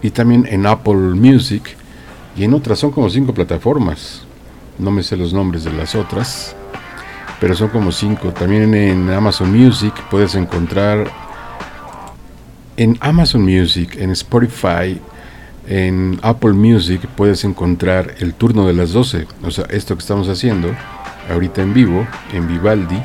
[0.00, 1.76] y también en Apple Music
[2.38, 4.22] y en otras son como cinco plataformas.
[4.78, 6.56] No me sé los nombres de las otras,
[7.38, 8.32] pero son como cinco.
[8.32, 11.06] También en Amazon Music puedes encontrar
[12.78, 14.98] en Amazon Music, en Spotify,
[15.68, 20.28] en Apple Music puedes encontrar el turno de las 12, o sea, esto que estamos
[20.28, 20.70] haciendo
[21.30, 23.02] ahorita en vivo, en Vivaldi,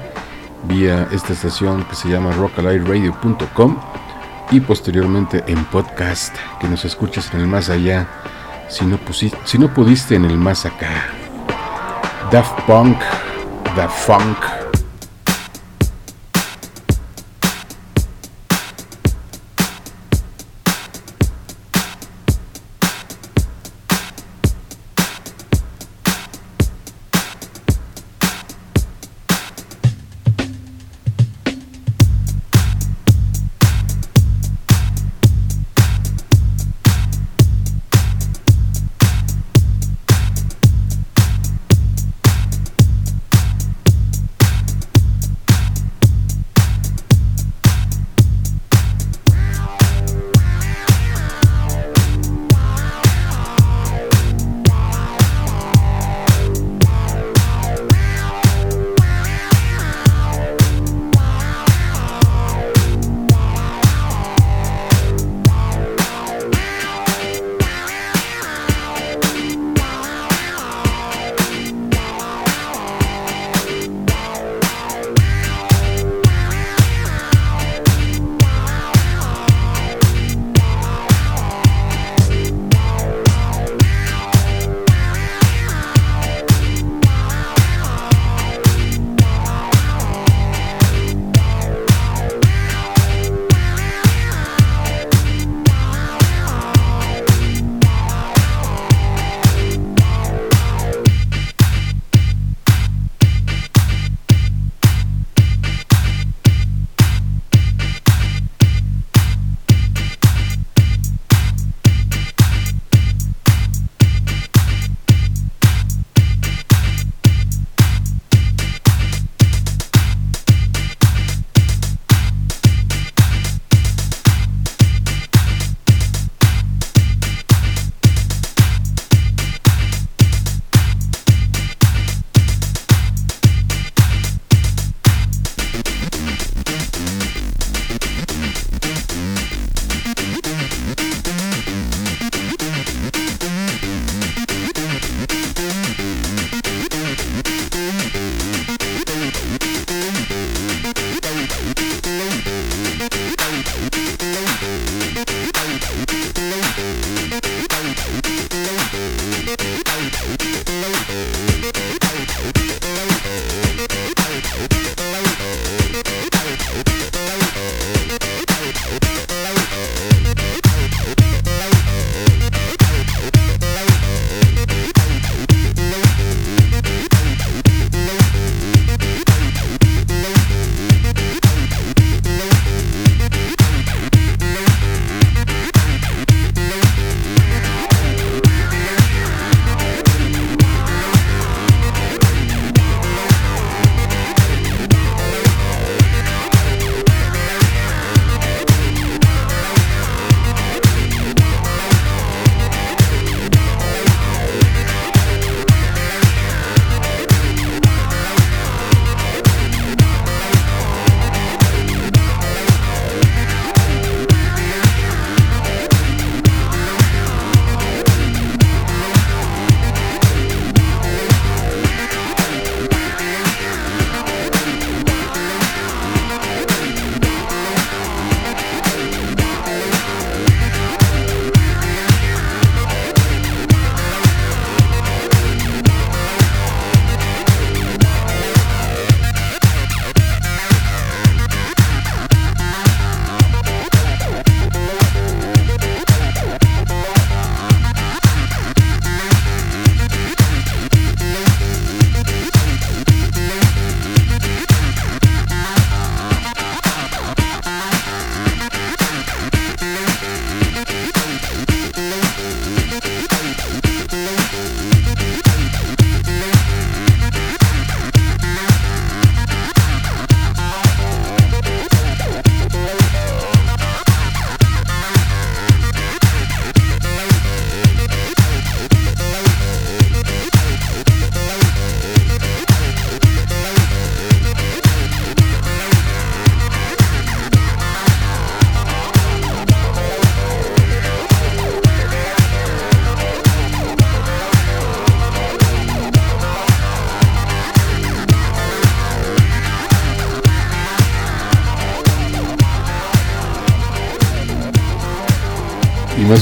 [0.64, 3.78] vía esta estación que se llama rockalightradio.com
[4.52, 8.08] y posteriormente en podcast, que nos escuches en el más allá,
[8.70, 10.90] si no, pusi- si no pudiste en el más acá.
[12.32, 12.98] Daft Punk,
[13.76, 14.61] Daft Funk.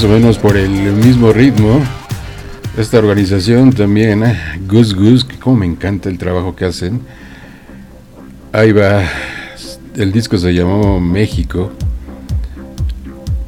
[0.04, 1.80] O menos por el mismo ritmo.
[2.78, 4.22] Esta organización también,
[4.66, 7.00] Goose Goose, que como me encanta el trabajo que hacen.
[8.52, 9.02] Ahí va,
[9.96, 11.72] el disco se llamó México,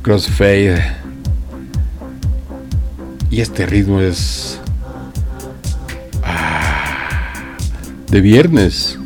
[0.03, 0.83] Crossfade.
[3.31, 4.59] Y este ritmo es
[6.25, 7.55] ah,
[8.11, 8.99] de viernes.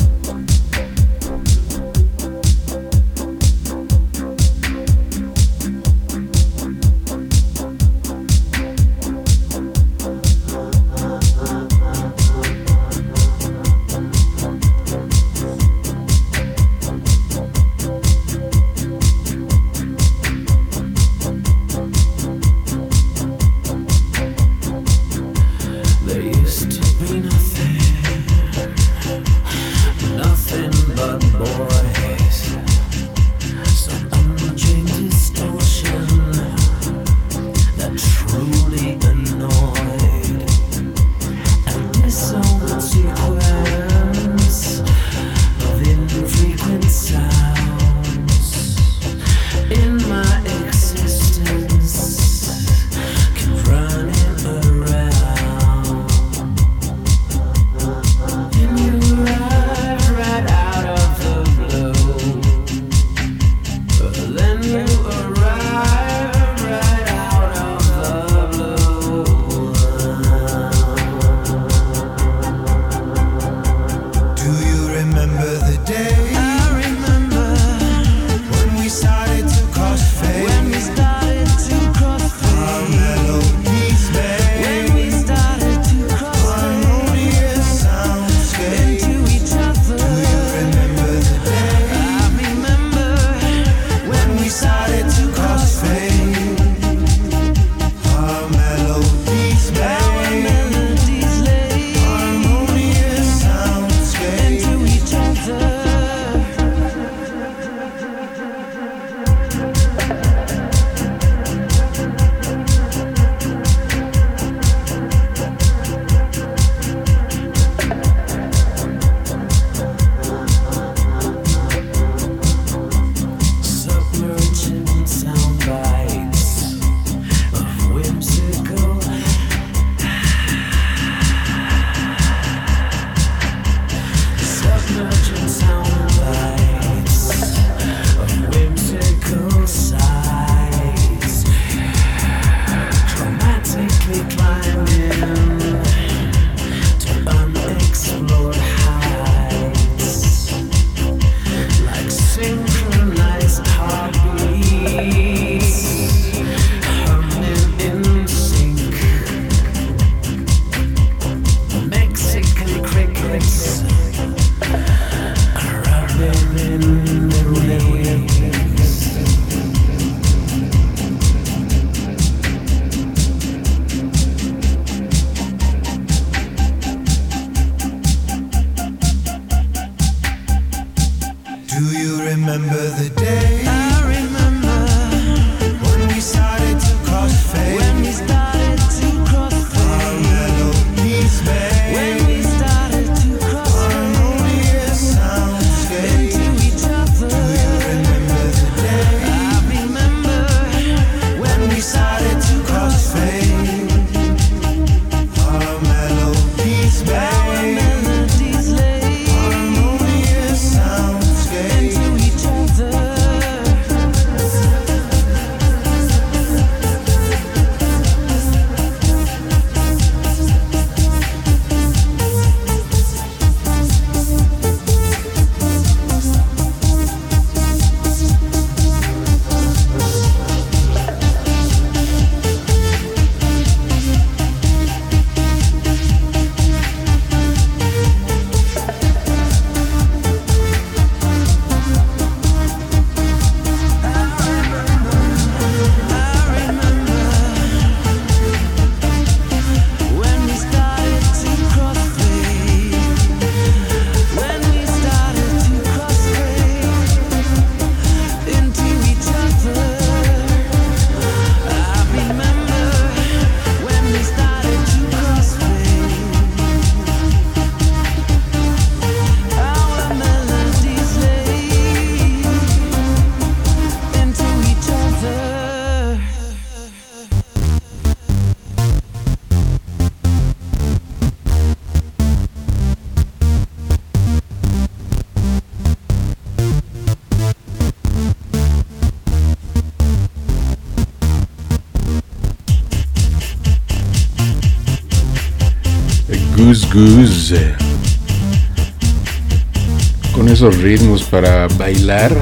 [300.35, 302.33] Con esos ritmos para bailar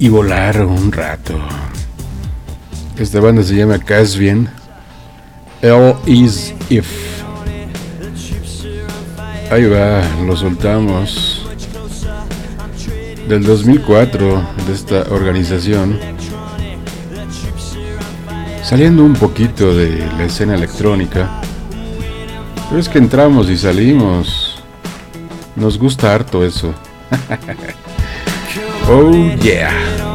[0.00, 1.38] y volar un rato.
[2.98, 4.50] Esta banda se llama Casbian.
[5.62, 7.22] L is if.
[9.52, 11.46] Ahí va, lo soltamos.
[13.28, 16.00] Del 2004 de esta organización.
[18.64, 21.42] Saliendo un poquito de la escena electrónica.
[22.68, 24.62] Pero es que entramos y salimos.
[25.54, 26.74] Nos gusta harto eso.
[28.88, 30.05] oh yeah.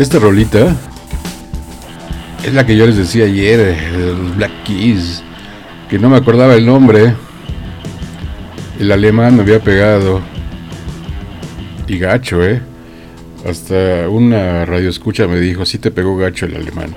[0.00, 0.74] Esta rolita
[2.42, 5.22] es la que yo les decía ayer, los Black Keys,
[5.90, 7.14] que no me acordaba el nombre.
[8.78, 10.22] El alemán me había pegado.
[11.86, 12.62] Y gacho, ¿eh?
[13.46, 16.96] Hasta una radio escucha me dijo, sí te pegó gacho el alemán.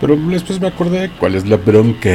[0.00, 2.10] Pero después me acordé cuál es la bronca.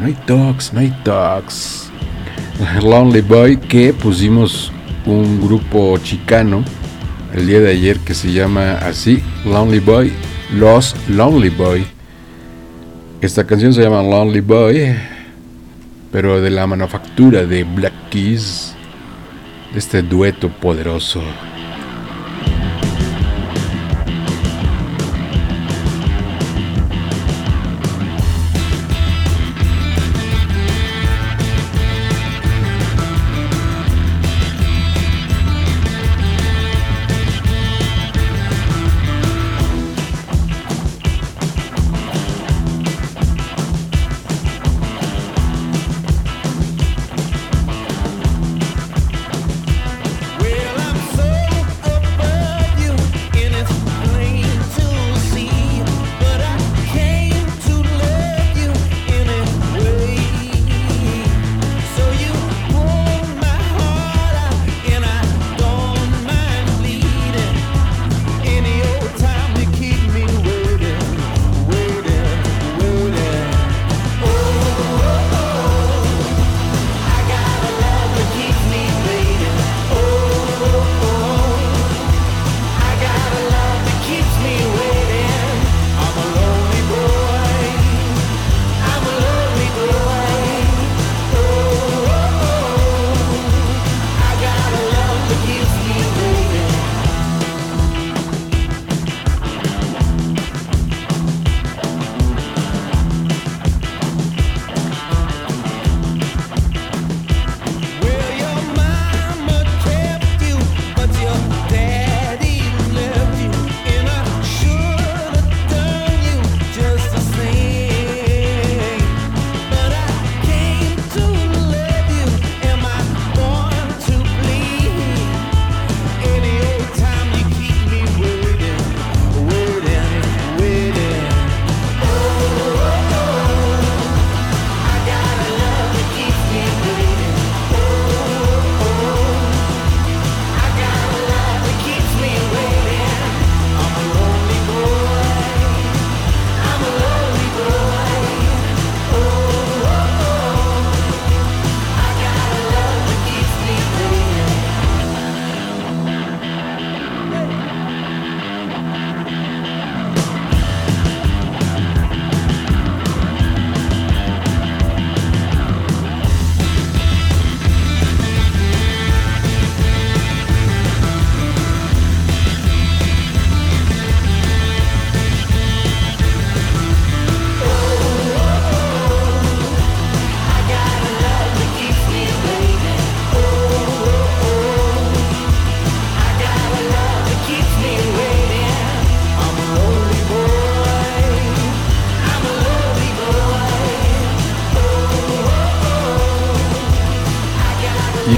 [0.00, 1.90] No hay talks, no hay talks.
[2.82, 4.72] Lonely Boy, que pusimos
[5.04, 6.64] un grupo chicano
[7.34, 10.10] el día de ayer que se llama así, Lonely Boy,
[10.54, 11.86] Los Lonely Boy.
[13.20, 14.96] Esta canción se llama Lonely Boy,
[16.10, 18.74] pero de la manufactura de Black Keys,
[19.72, 21.20] de este dueto poderoso.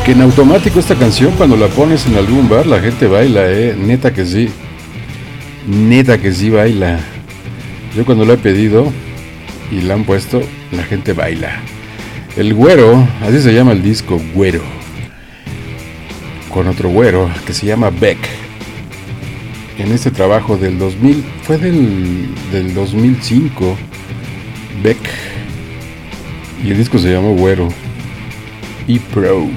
[0.07, 3.75] Que en automático esta canción cuando la pones en algún bar la gente baila, eh.
[3.77, 4.49] Neta que sí.
[5.67, 7.01] Neta que sí baila.
[7.97, 8.93] Yo cuando lo he pedido
[9.73, 11.61] y la han puesto, la gente baila.
[12.37, 14.61] El güero, así se llama el disco, güero.
[16.55, 18.19] Con otro güero que se llama Beck.
[19.77, 23.77] En este trabajo del 2000, fue del, del 2005,
[24.85, 24.99] Beck.
[26.65, 27.67] Y el disco se llama Güero.
[28.87, 29.49] Y Pro.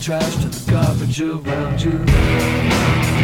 [0.00, 3.17] Trash to the garbage around you.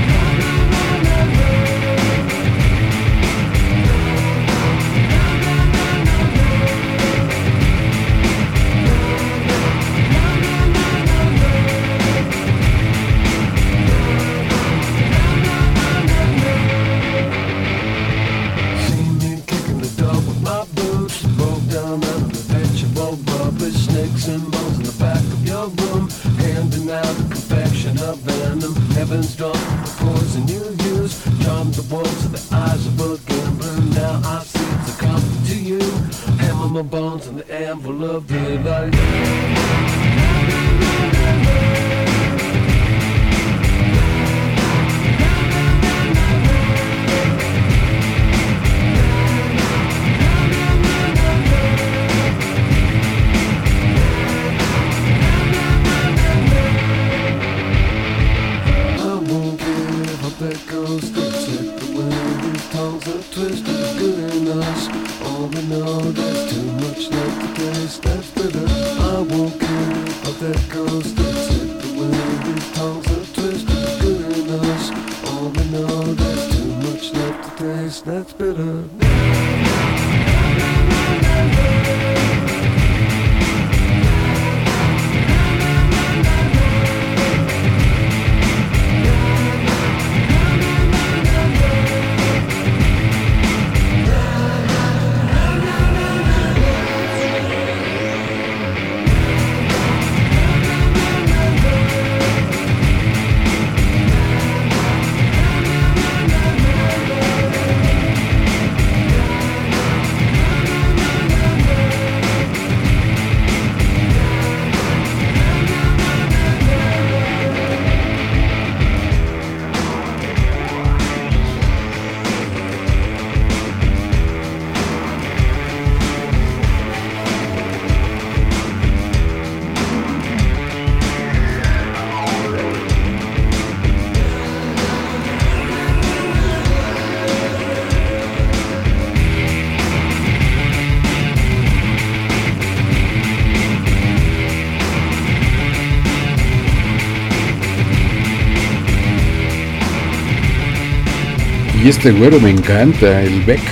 [152.07, 153.63] Este güero me encanta, el Beck.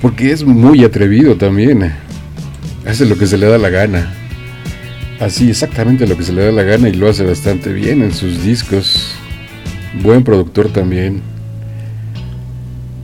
[0.00, 1.92] Porque es muy atrevido también.
[2.86, 4.10] Hace lo que se le da la gana.
[5.20, 8.14] Así, exactamente lo que se le da la gana y lo hace bastante bien en
[8.14, 9.14] sus discos.
[10.02, 11.20] Buen productor también.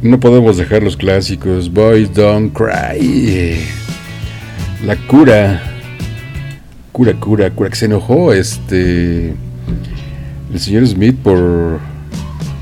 [0.00, 1.70] No podemos dejar los clásicos.
[1.70, 3.58] Boys Don't Cry.
[4.86, 5.62] La cura.
[6.90, 7.68] Cura, cura, cura.
[7.68, 9.34] Que se enojó este.
[10.50, 11.91] El señor Smith por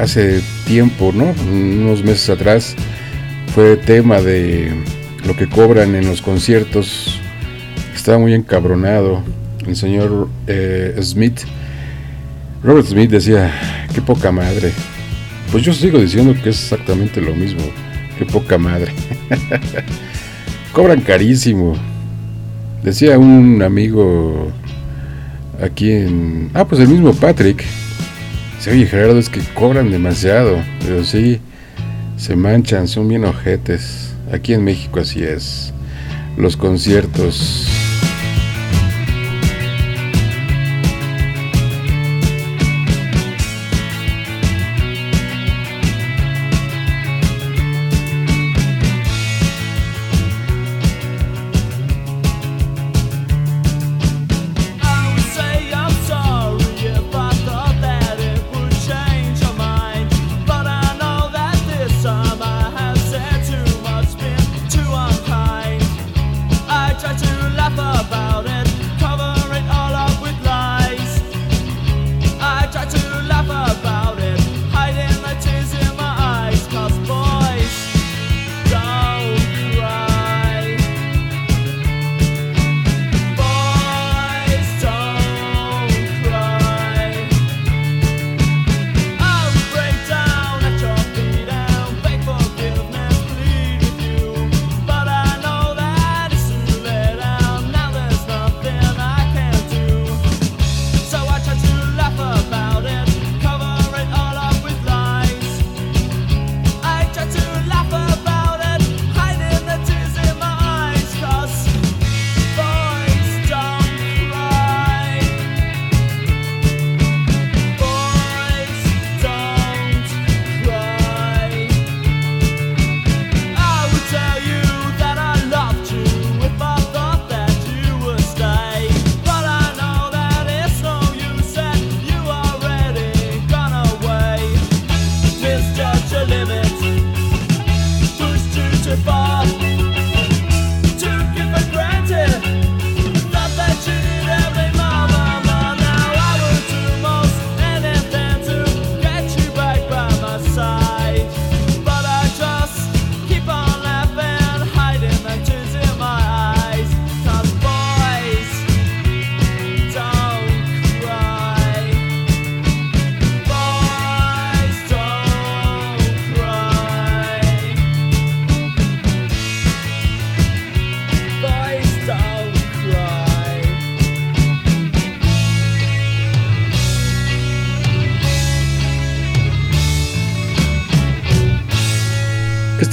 [0.00, 1.34] hace tiempo, ¿no?
[1.52, 2.74] Unos meses atrás
[3.54, 4.72] fue tema de
[5.26, 7.20] lo que cobran en los conciertos.
[7.94, 9.22] Estaba muy encabronado
[9.66, 11.40] el señor eh, Smith.
[12.62, 13.52] Robert Smith decía,
[13.94, 14.72] qué poca madre.
[15.52, 17.62] Pues yo sigo diciendo que es exactamente lo mismo.
[18.18, 18.92] Qué poca madre.
[20.72, 21.74] Cobran carísimo.
[22.82, 24.50] Decía un amigo
[25.62, 26.50] aquí en...
[26.54, 27.64] Ah, pues el mismo Patrick.
[28.60, 30.58] Dice, oye Gerardo, es que cobran demasiado.
[30.80, 31.40] Pero sí,
[32.18, 34.12] se manchan, son bien ojetes.
[34.30, 35.72] Aquí en México así es.
[36.36, 37.69] Los conciertos.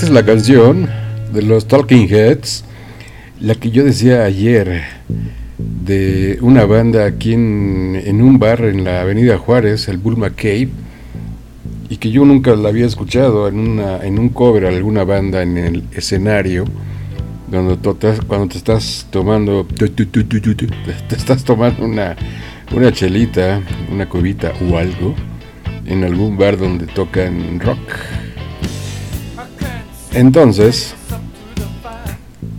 [0.08, 0.88] Es la canción
[1.34, 2.64] de los Talking Heads,
[3.42, 4.84] la que yo decía ayer,
[5.58, 10.70] de una banda aquí en, en un bar en la Avenida Juárez, el Bull McCabe,
[11.90, 15.58] y que yo nunca la había escuchado en, una, en un cover alguna banda en
[15.58, 16.64] el escenario,
[17.50, 19.86] cuando, estás- cuando te estás tomando, te
[22.74, 23.62] una chelita,
[23.92, 25.16] una cubita o algo,
[25.86, 27.80] en algún bar donde tocan rock.
[30.18, 30.96] Entonces,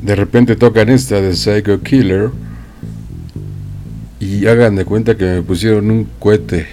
[0.01, 2.31] de repente tocan esta de Psycho Killer
[4.21, 6.69] y hagan de cuenta que me pusieron un cohete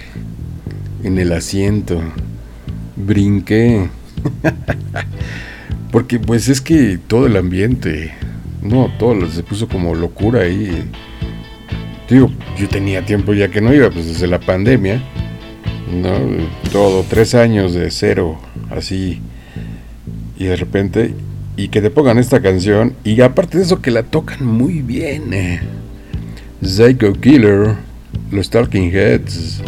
[1.02, 2.00] en el asiento.
[2.94, 3.88] Brinqué.
[5.90, 8.14] Porque pues es que todo el ambiente,
[8.62, 10.88] no, todo se puso como locura ahí.
[12.08, 15.02] Digo, yo tenía tiempo ya que no iba, pues desde la pandemia,
[15.92, 16.12] ¿no?
[16.70, 18.38] Todo, tres años de cero,
[18.70, 19.20] así
[20.38, 21.14] y de repente
[21.56, 25.32] y que te pongan esta canción y aparte de eso que la tocan muy bien
[25.32, 25.60] eh.
[26.62, 27.74] Psycho Killer
[28.30, 29.62] los Talking Heads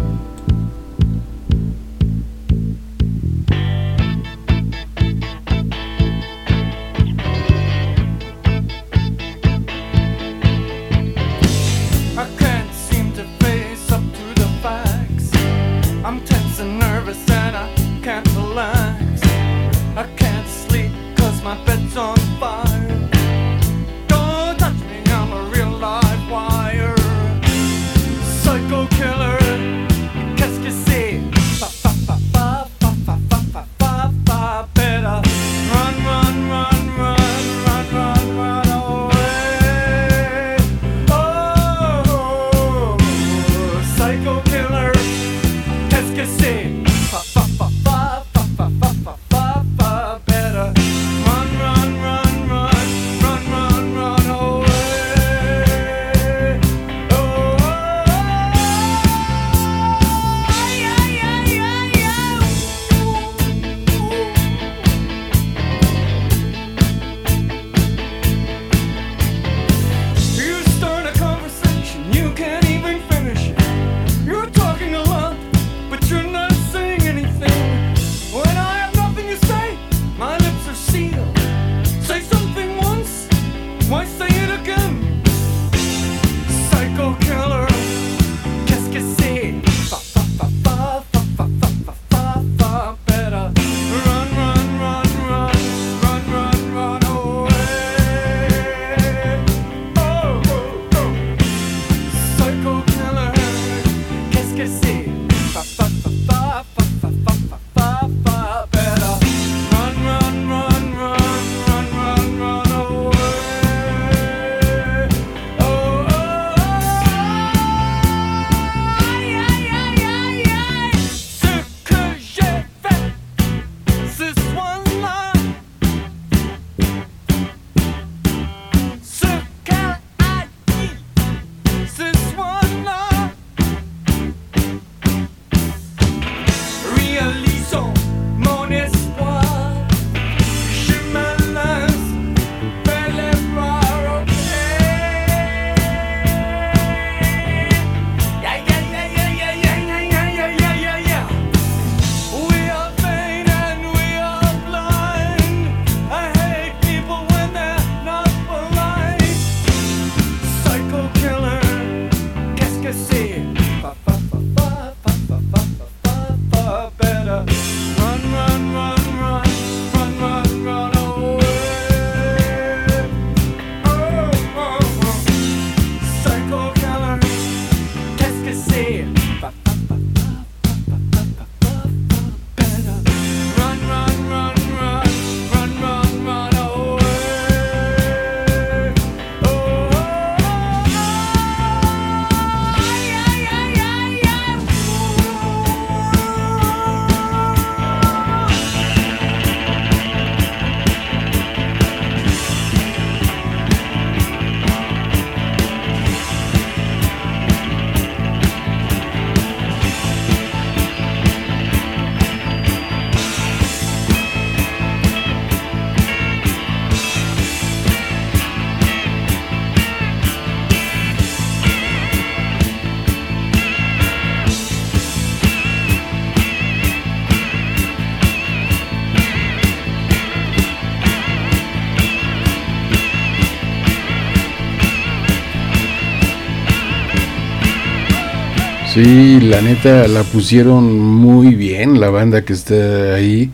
[239.00, 243.48] Sí, la neta la pusieron muy bien la banda que está ahí.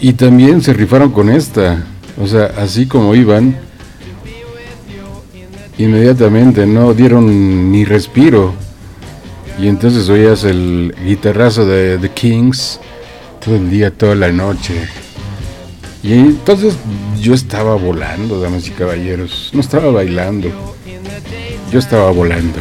[0.00, 1.84] Y también se rifaron con esta.
[2.16, 3.56] O sea, así como iban,
[5.76, 8.54] inmediatamente no dieron ni respiro.
[9.58, 12.78] Y entonces oías el guitarrazo de The Kings
[13.44, 14.86] todo el día, toda la noche.
[16.04, 16.76] Y entonces
[17.20, 19.50] yo estaba volando, damas y caballeros.
[19.52, 20.48] No estaba bailando.
[21.72, 22.60] Yo estaba volando.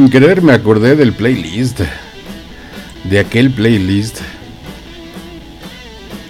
[0.00, 1.80] sin querer me acordé del playlist,
[3.04, 4.20] de aquel playlist.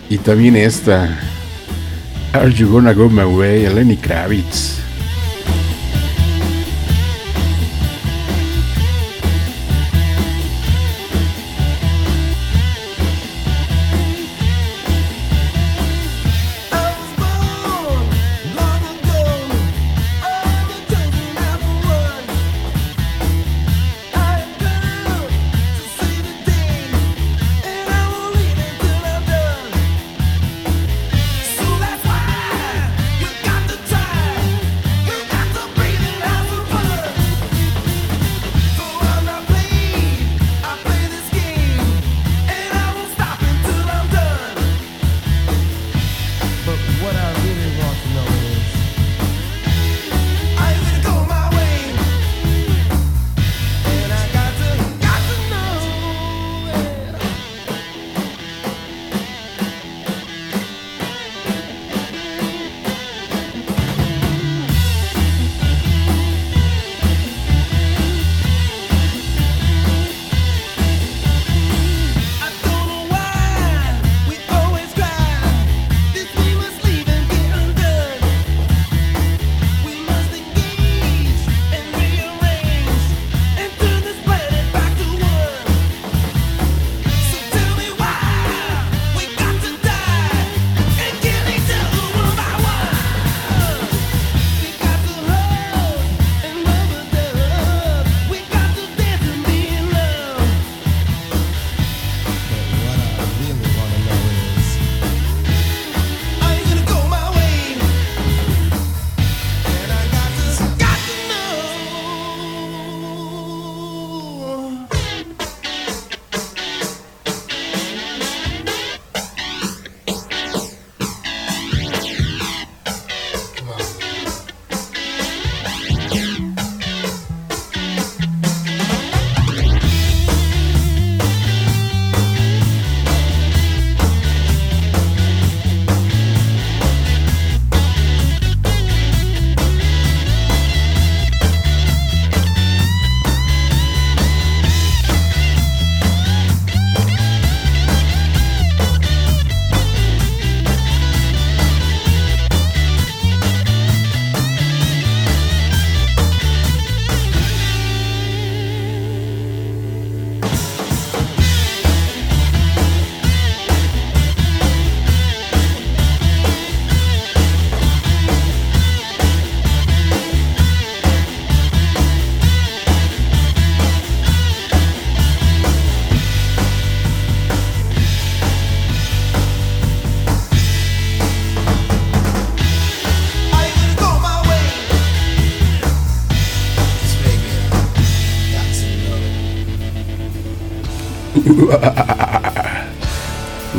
[0.09, 1.17] Y también esta,
[2.33, 4.70] Are You Gonna Go My Way, Lenny Kravitz.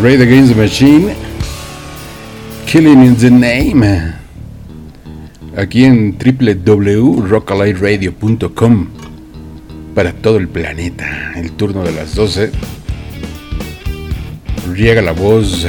[0.02, 1.16] Raid Against the Machine,
[2.66, 4.16] Killing in the Name,
[5.56, 8.88] aquí en www.rockalightradio.com
[9.94, 11.34] para todo el planeta.
[11.36, 12.52] El turno de las 12.
[14.74, 15.68] Riega la voz.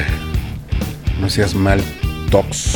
[1.20, 1.82] No seas mal,
[2.30, 2.71] Tox.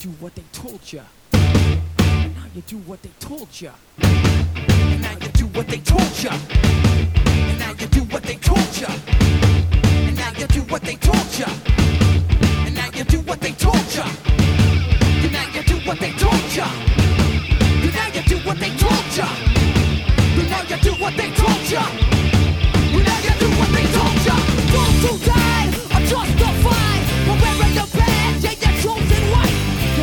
[0.00, 1.02] do what they told ya.
[1.34, 3.72] Now you do what they told ya.
[3.98, 6.30] Now you do what they told ya.
[7.58, 8.88] Now you do what they told ya.
[8.88, 11.46] And now you do what they told ya.
[12.64, 14.06] And now you do what they told ya.
[15.20, 16.64] And now you do what they told ya.
[17.60, 19.26] And now you do what they told ya.
[19.28, 21.84] And now you do what they told ya.
[21.84, 24.36] And now you do what they told ya.
[24.72, 26.88] Don't to die or justify.
[27.26, 28.42] But where are your bad?
[28.42, 28.80] Yeah, yeah,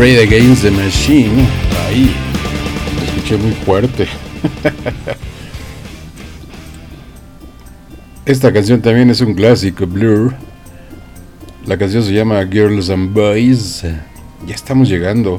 [0.00, 1.46] Raid Against the Machine.
[1.86, 2.10] Ahí.
[2.96, 4.08] Lo escuché muy fuerte.
[8.24, 10.32] Esta canción también es un clásico, Blur.
[11.66, 13.82] La canción se llama Girls and Boys.
[14.46, 15.38] Ya estamos llegando,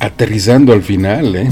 [0.00, 1.50] aterrizando al final, ¿eh?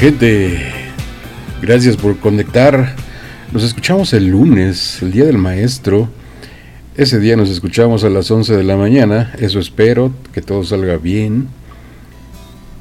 [0.00, 0.58] Gente,
[1.60, 2.96] gracias por conectar.
[3.52, 6.08] Nos escuchamos el lunes, el día del maestro.
[6.96, 9.30] Ese día nos escuchamos a las 11 de la mañana.
[9.38, 11.48] Eso espero, que todo salga bien.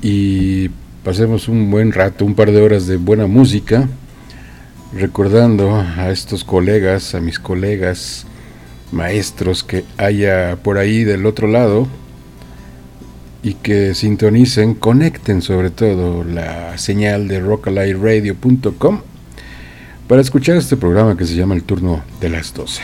[0.02, 0.70] Y
[1.04, 3.90] pasemos un buen rato, un par de horas de buena música.
[4.94, 8.28] Recordando a estos colegas, a mis colegas
[8.94, 11.90] maestros que haya por ahí del otro lado
[13.42, 19.02] y que sintonicen, conecten sobre todo la señal de rockalightradio.com
[20.08, 22.82] para escuchar este programa que se llama El Turno de las 12.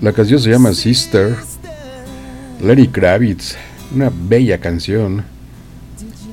[0.00, 1.36] La canción se llama Sister,
[2.62, 3.56] Lenny Kravitz,
[3.94, 5.24] una bella canción.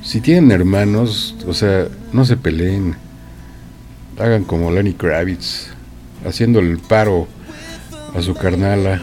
[0.03, 2.95] Si tienen hermanos, o sea, no se peleen,
[4.17, 5.67] hagan como Lenny Kravitz,
[6.25, 7.27] haciéndole el paro
[8.15, 9.01] a su carnala.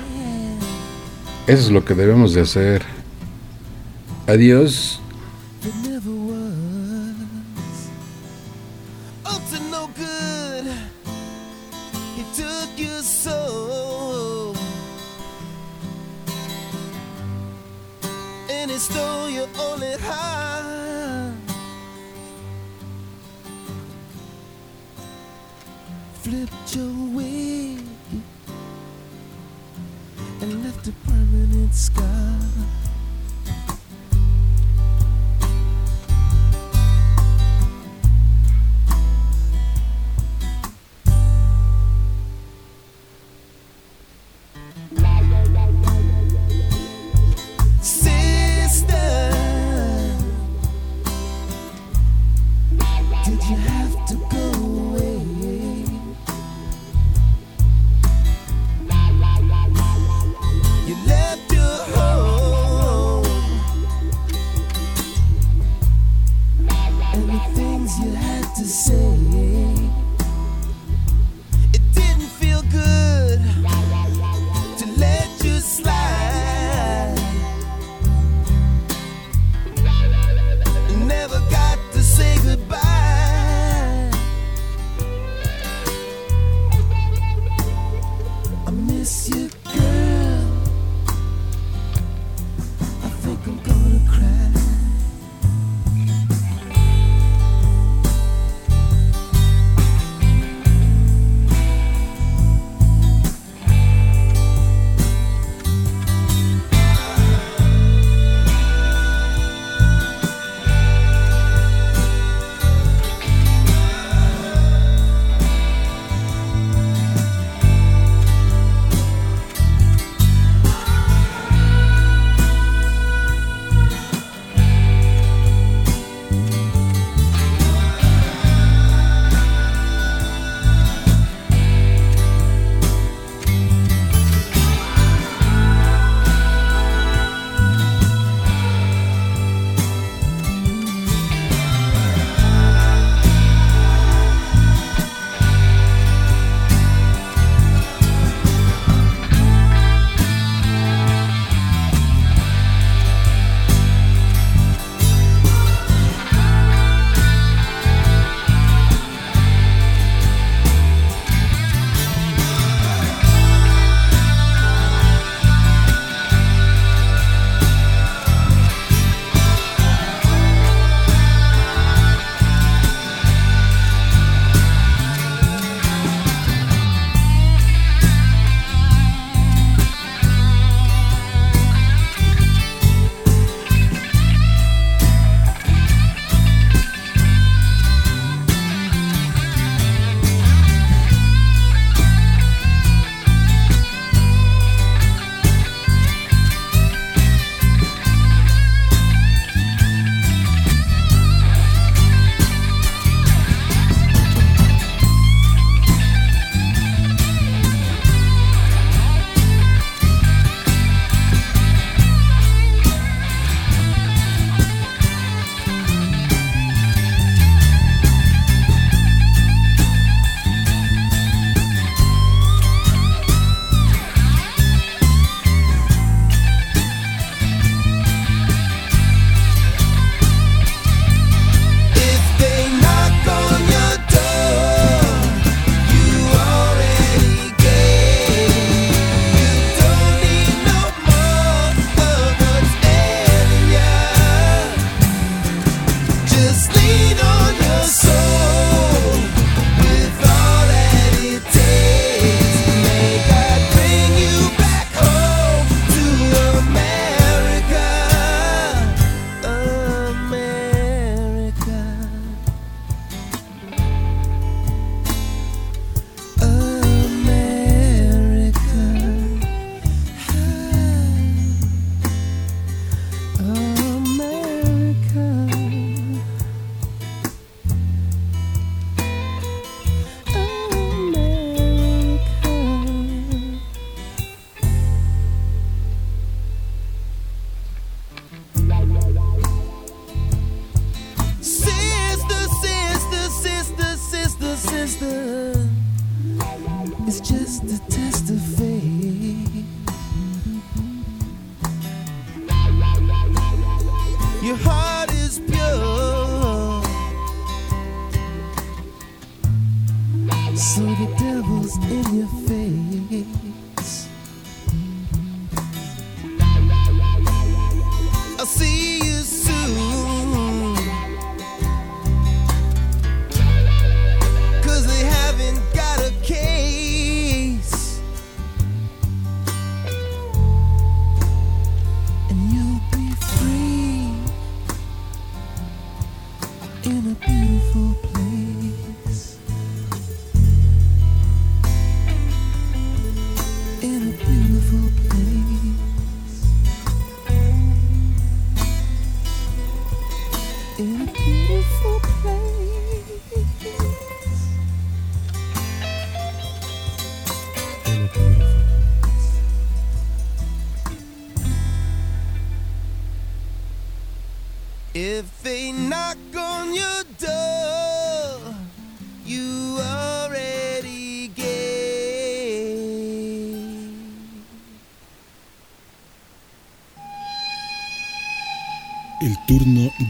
[1.47, 2.98] Eso es lo que debemos de hacer.
[4.29, 5.01] Adiós.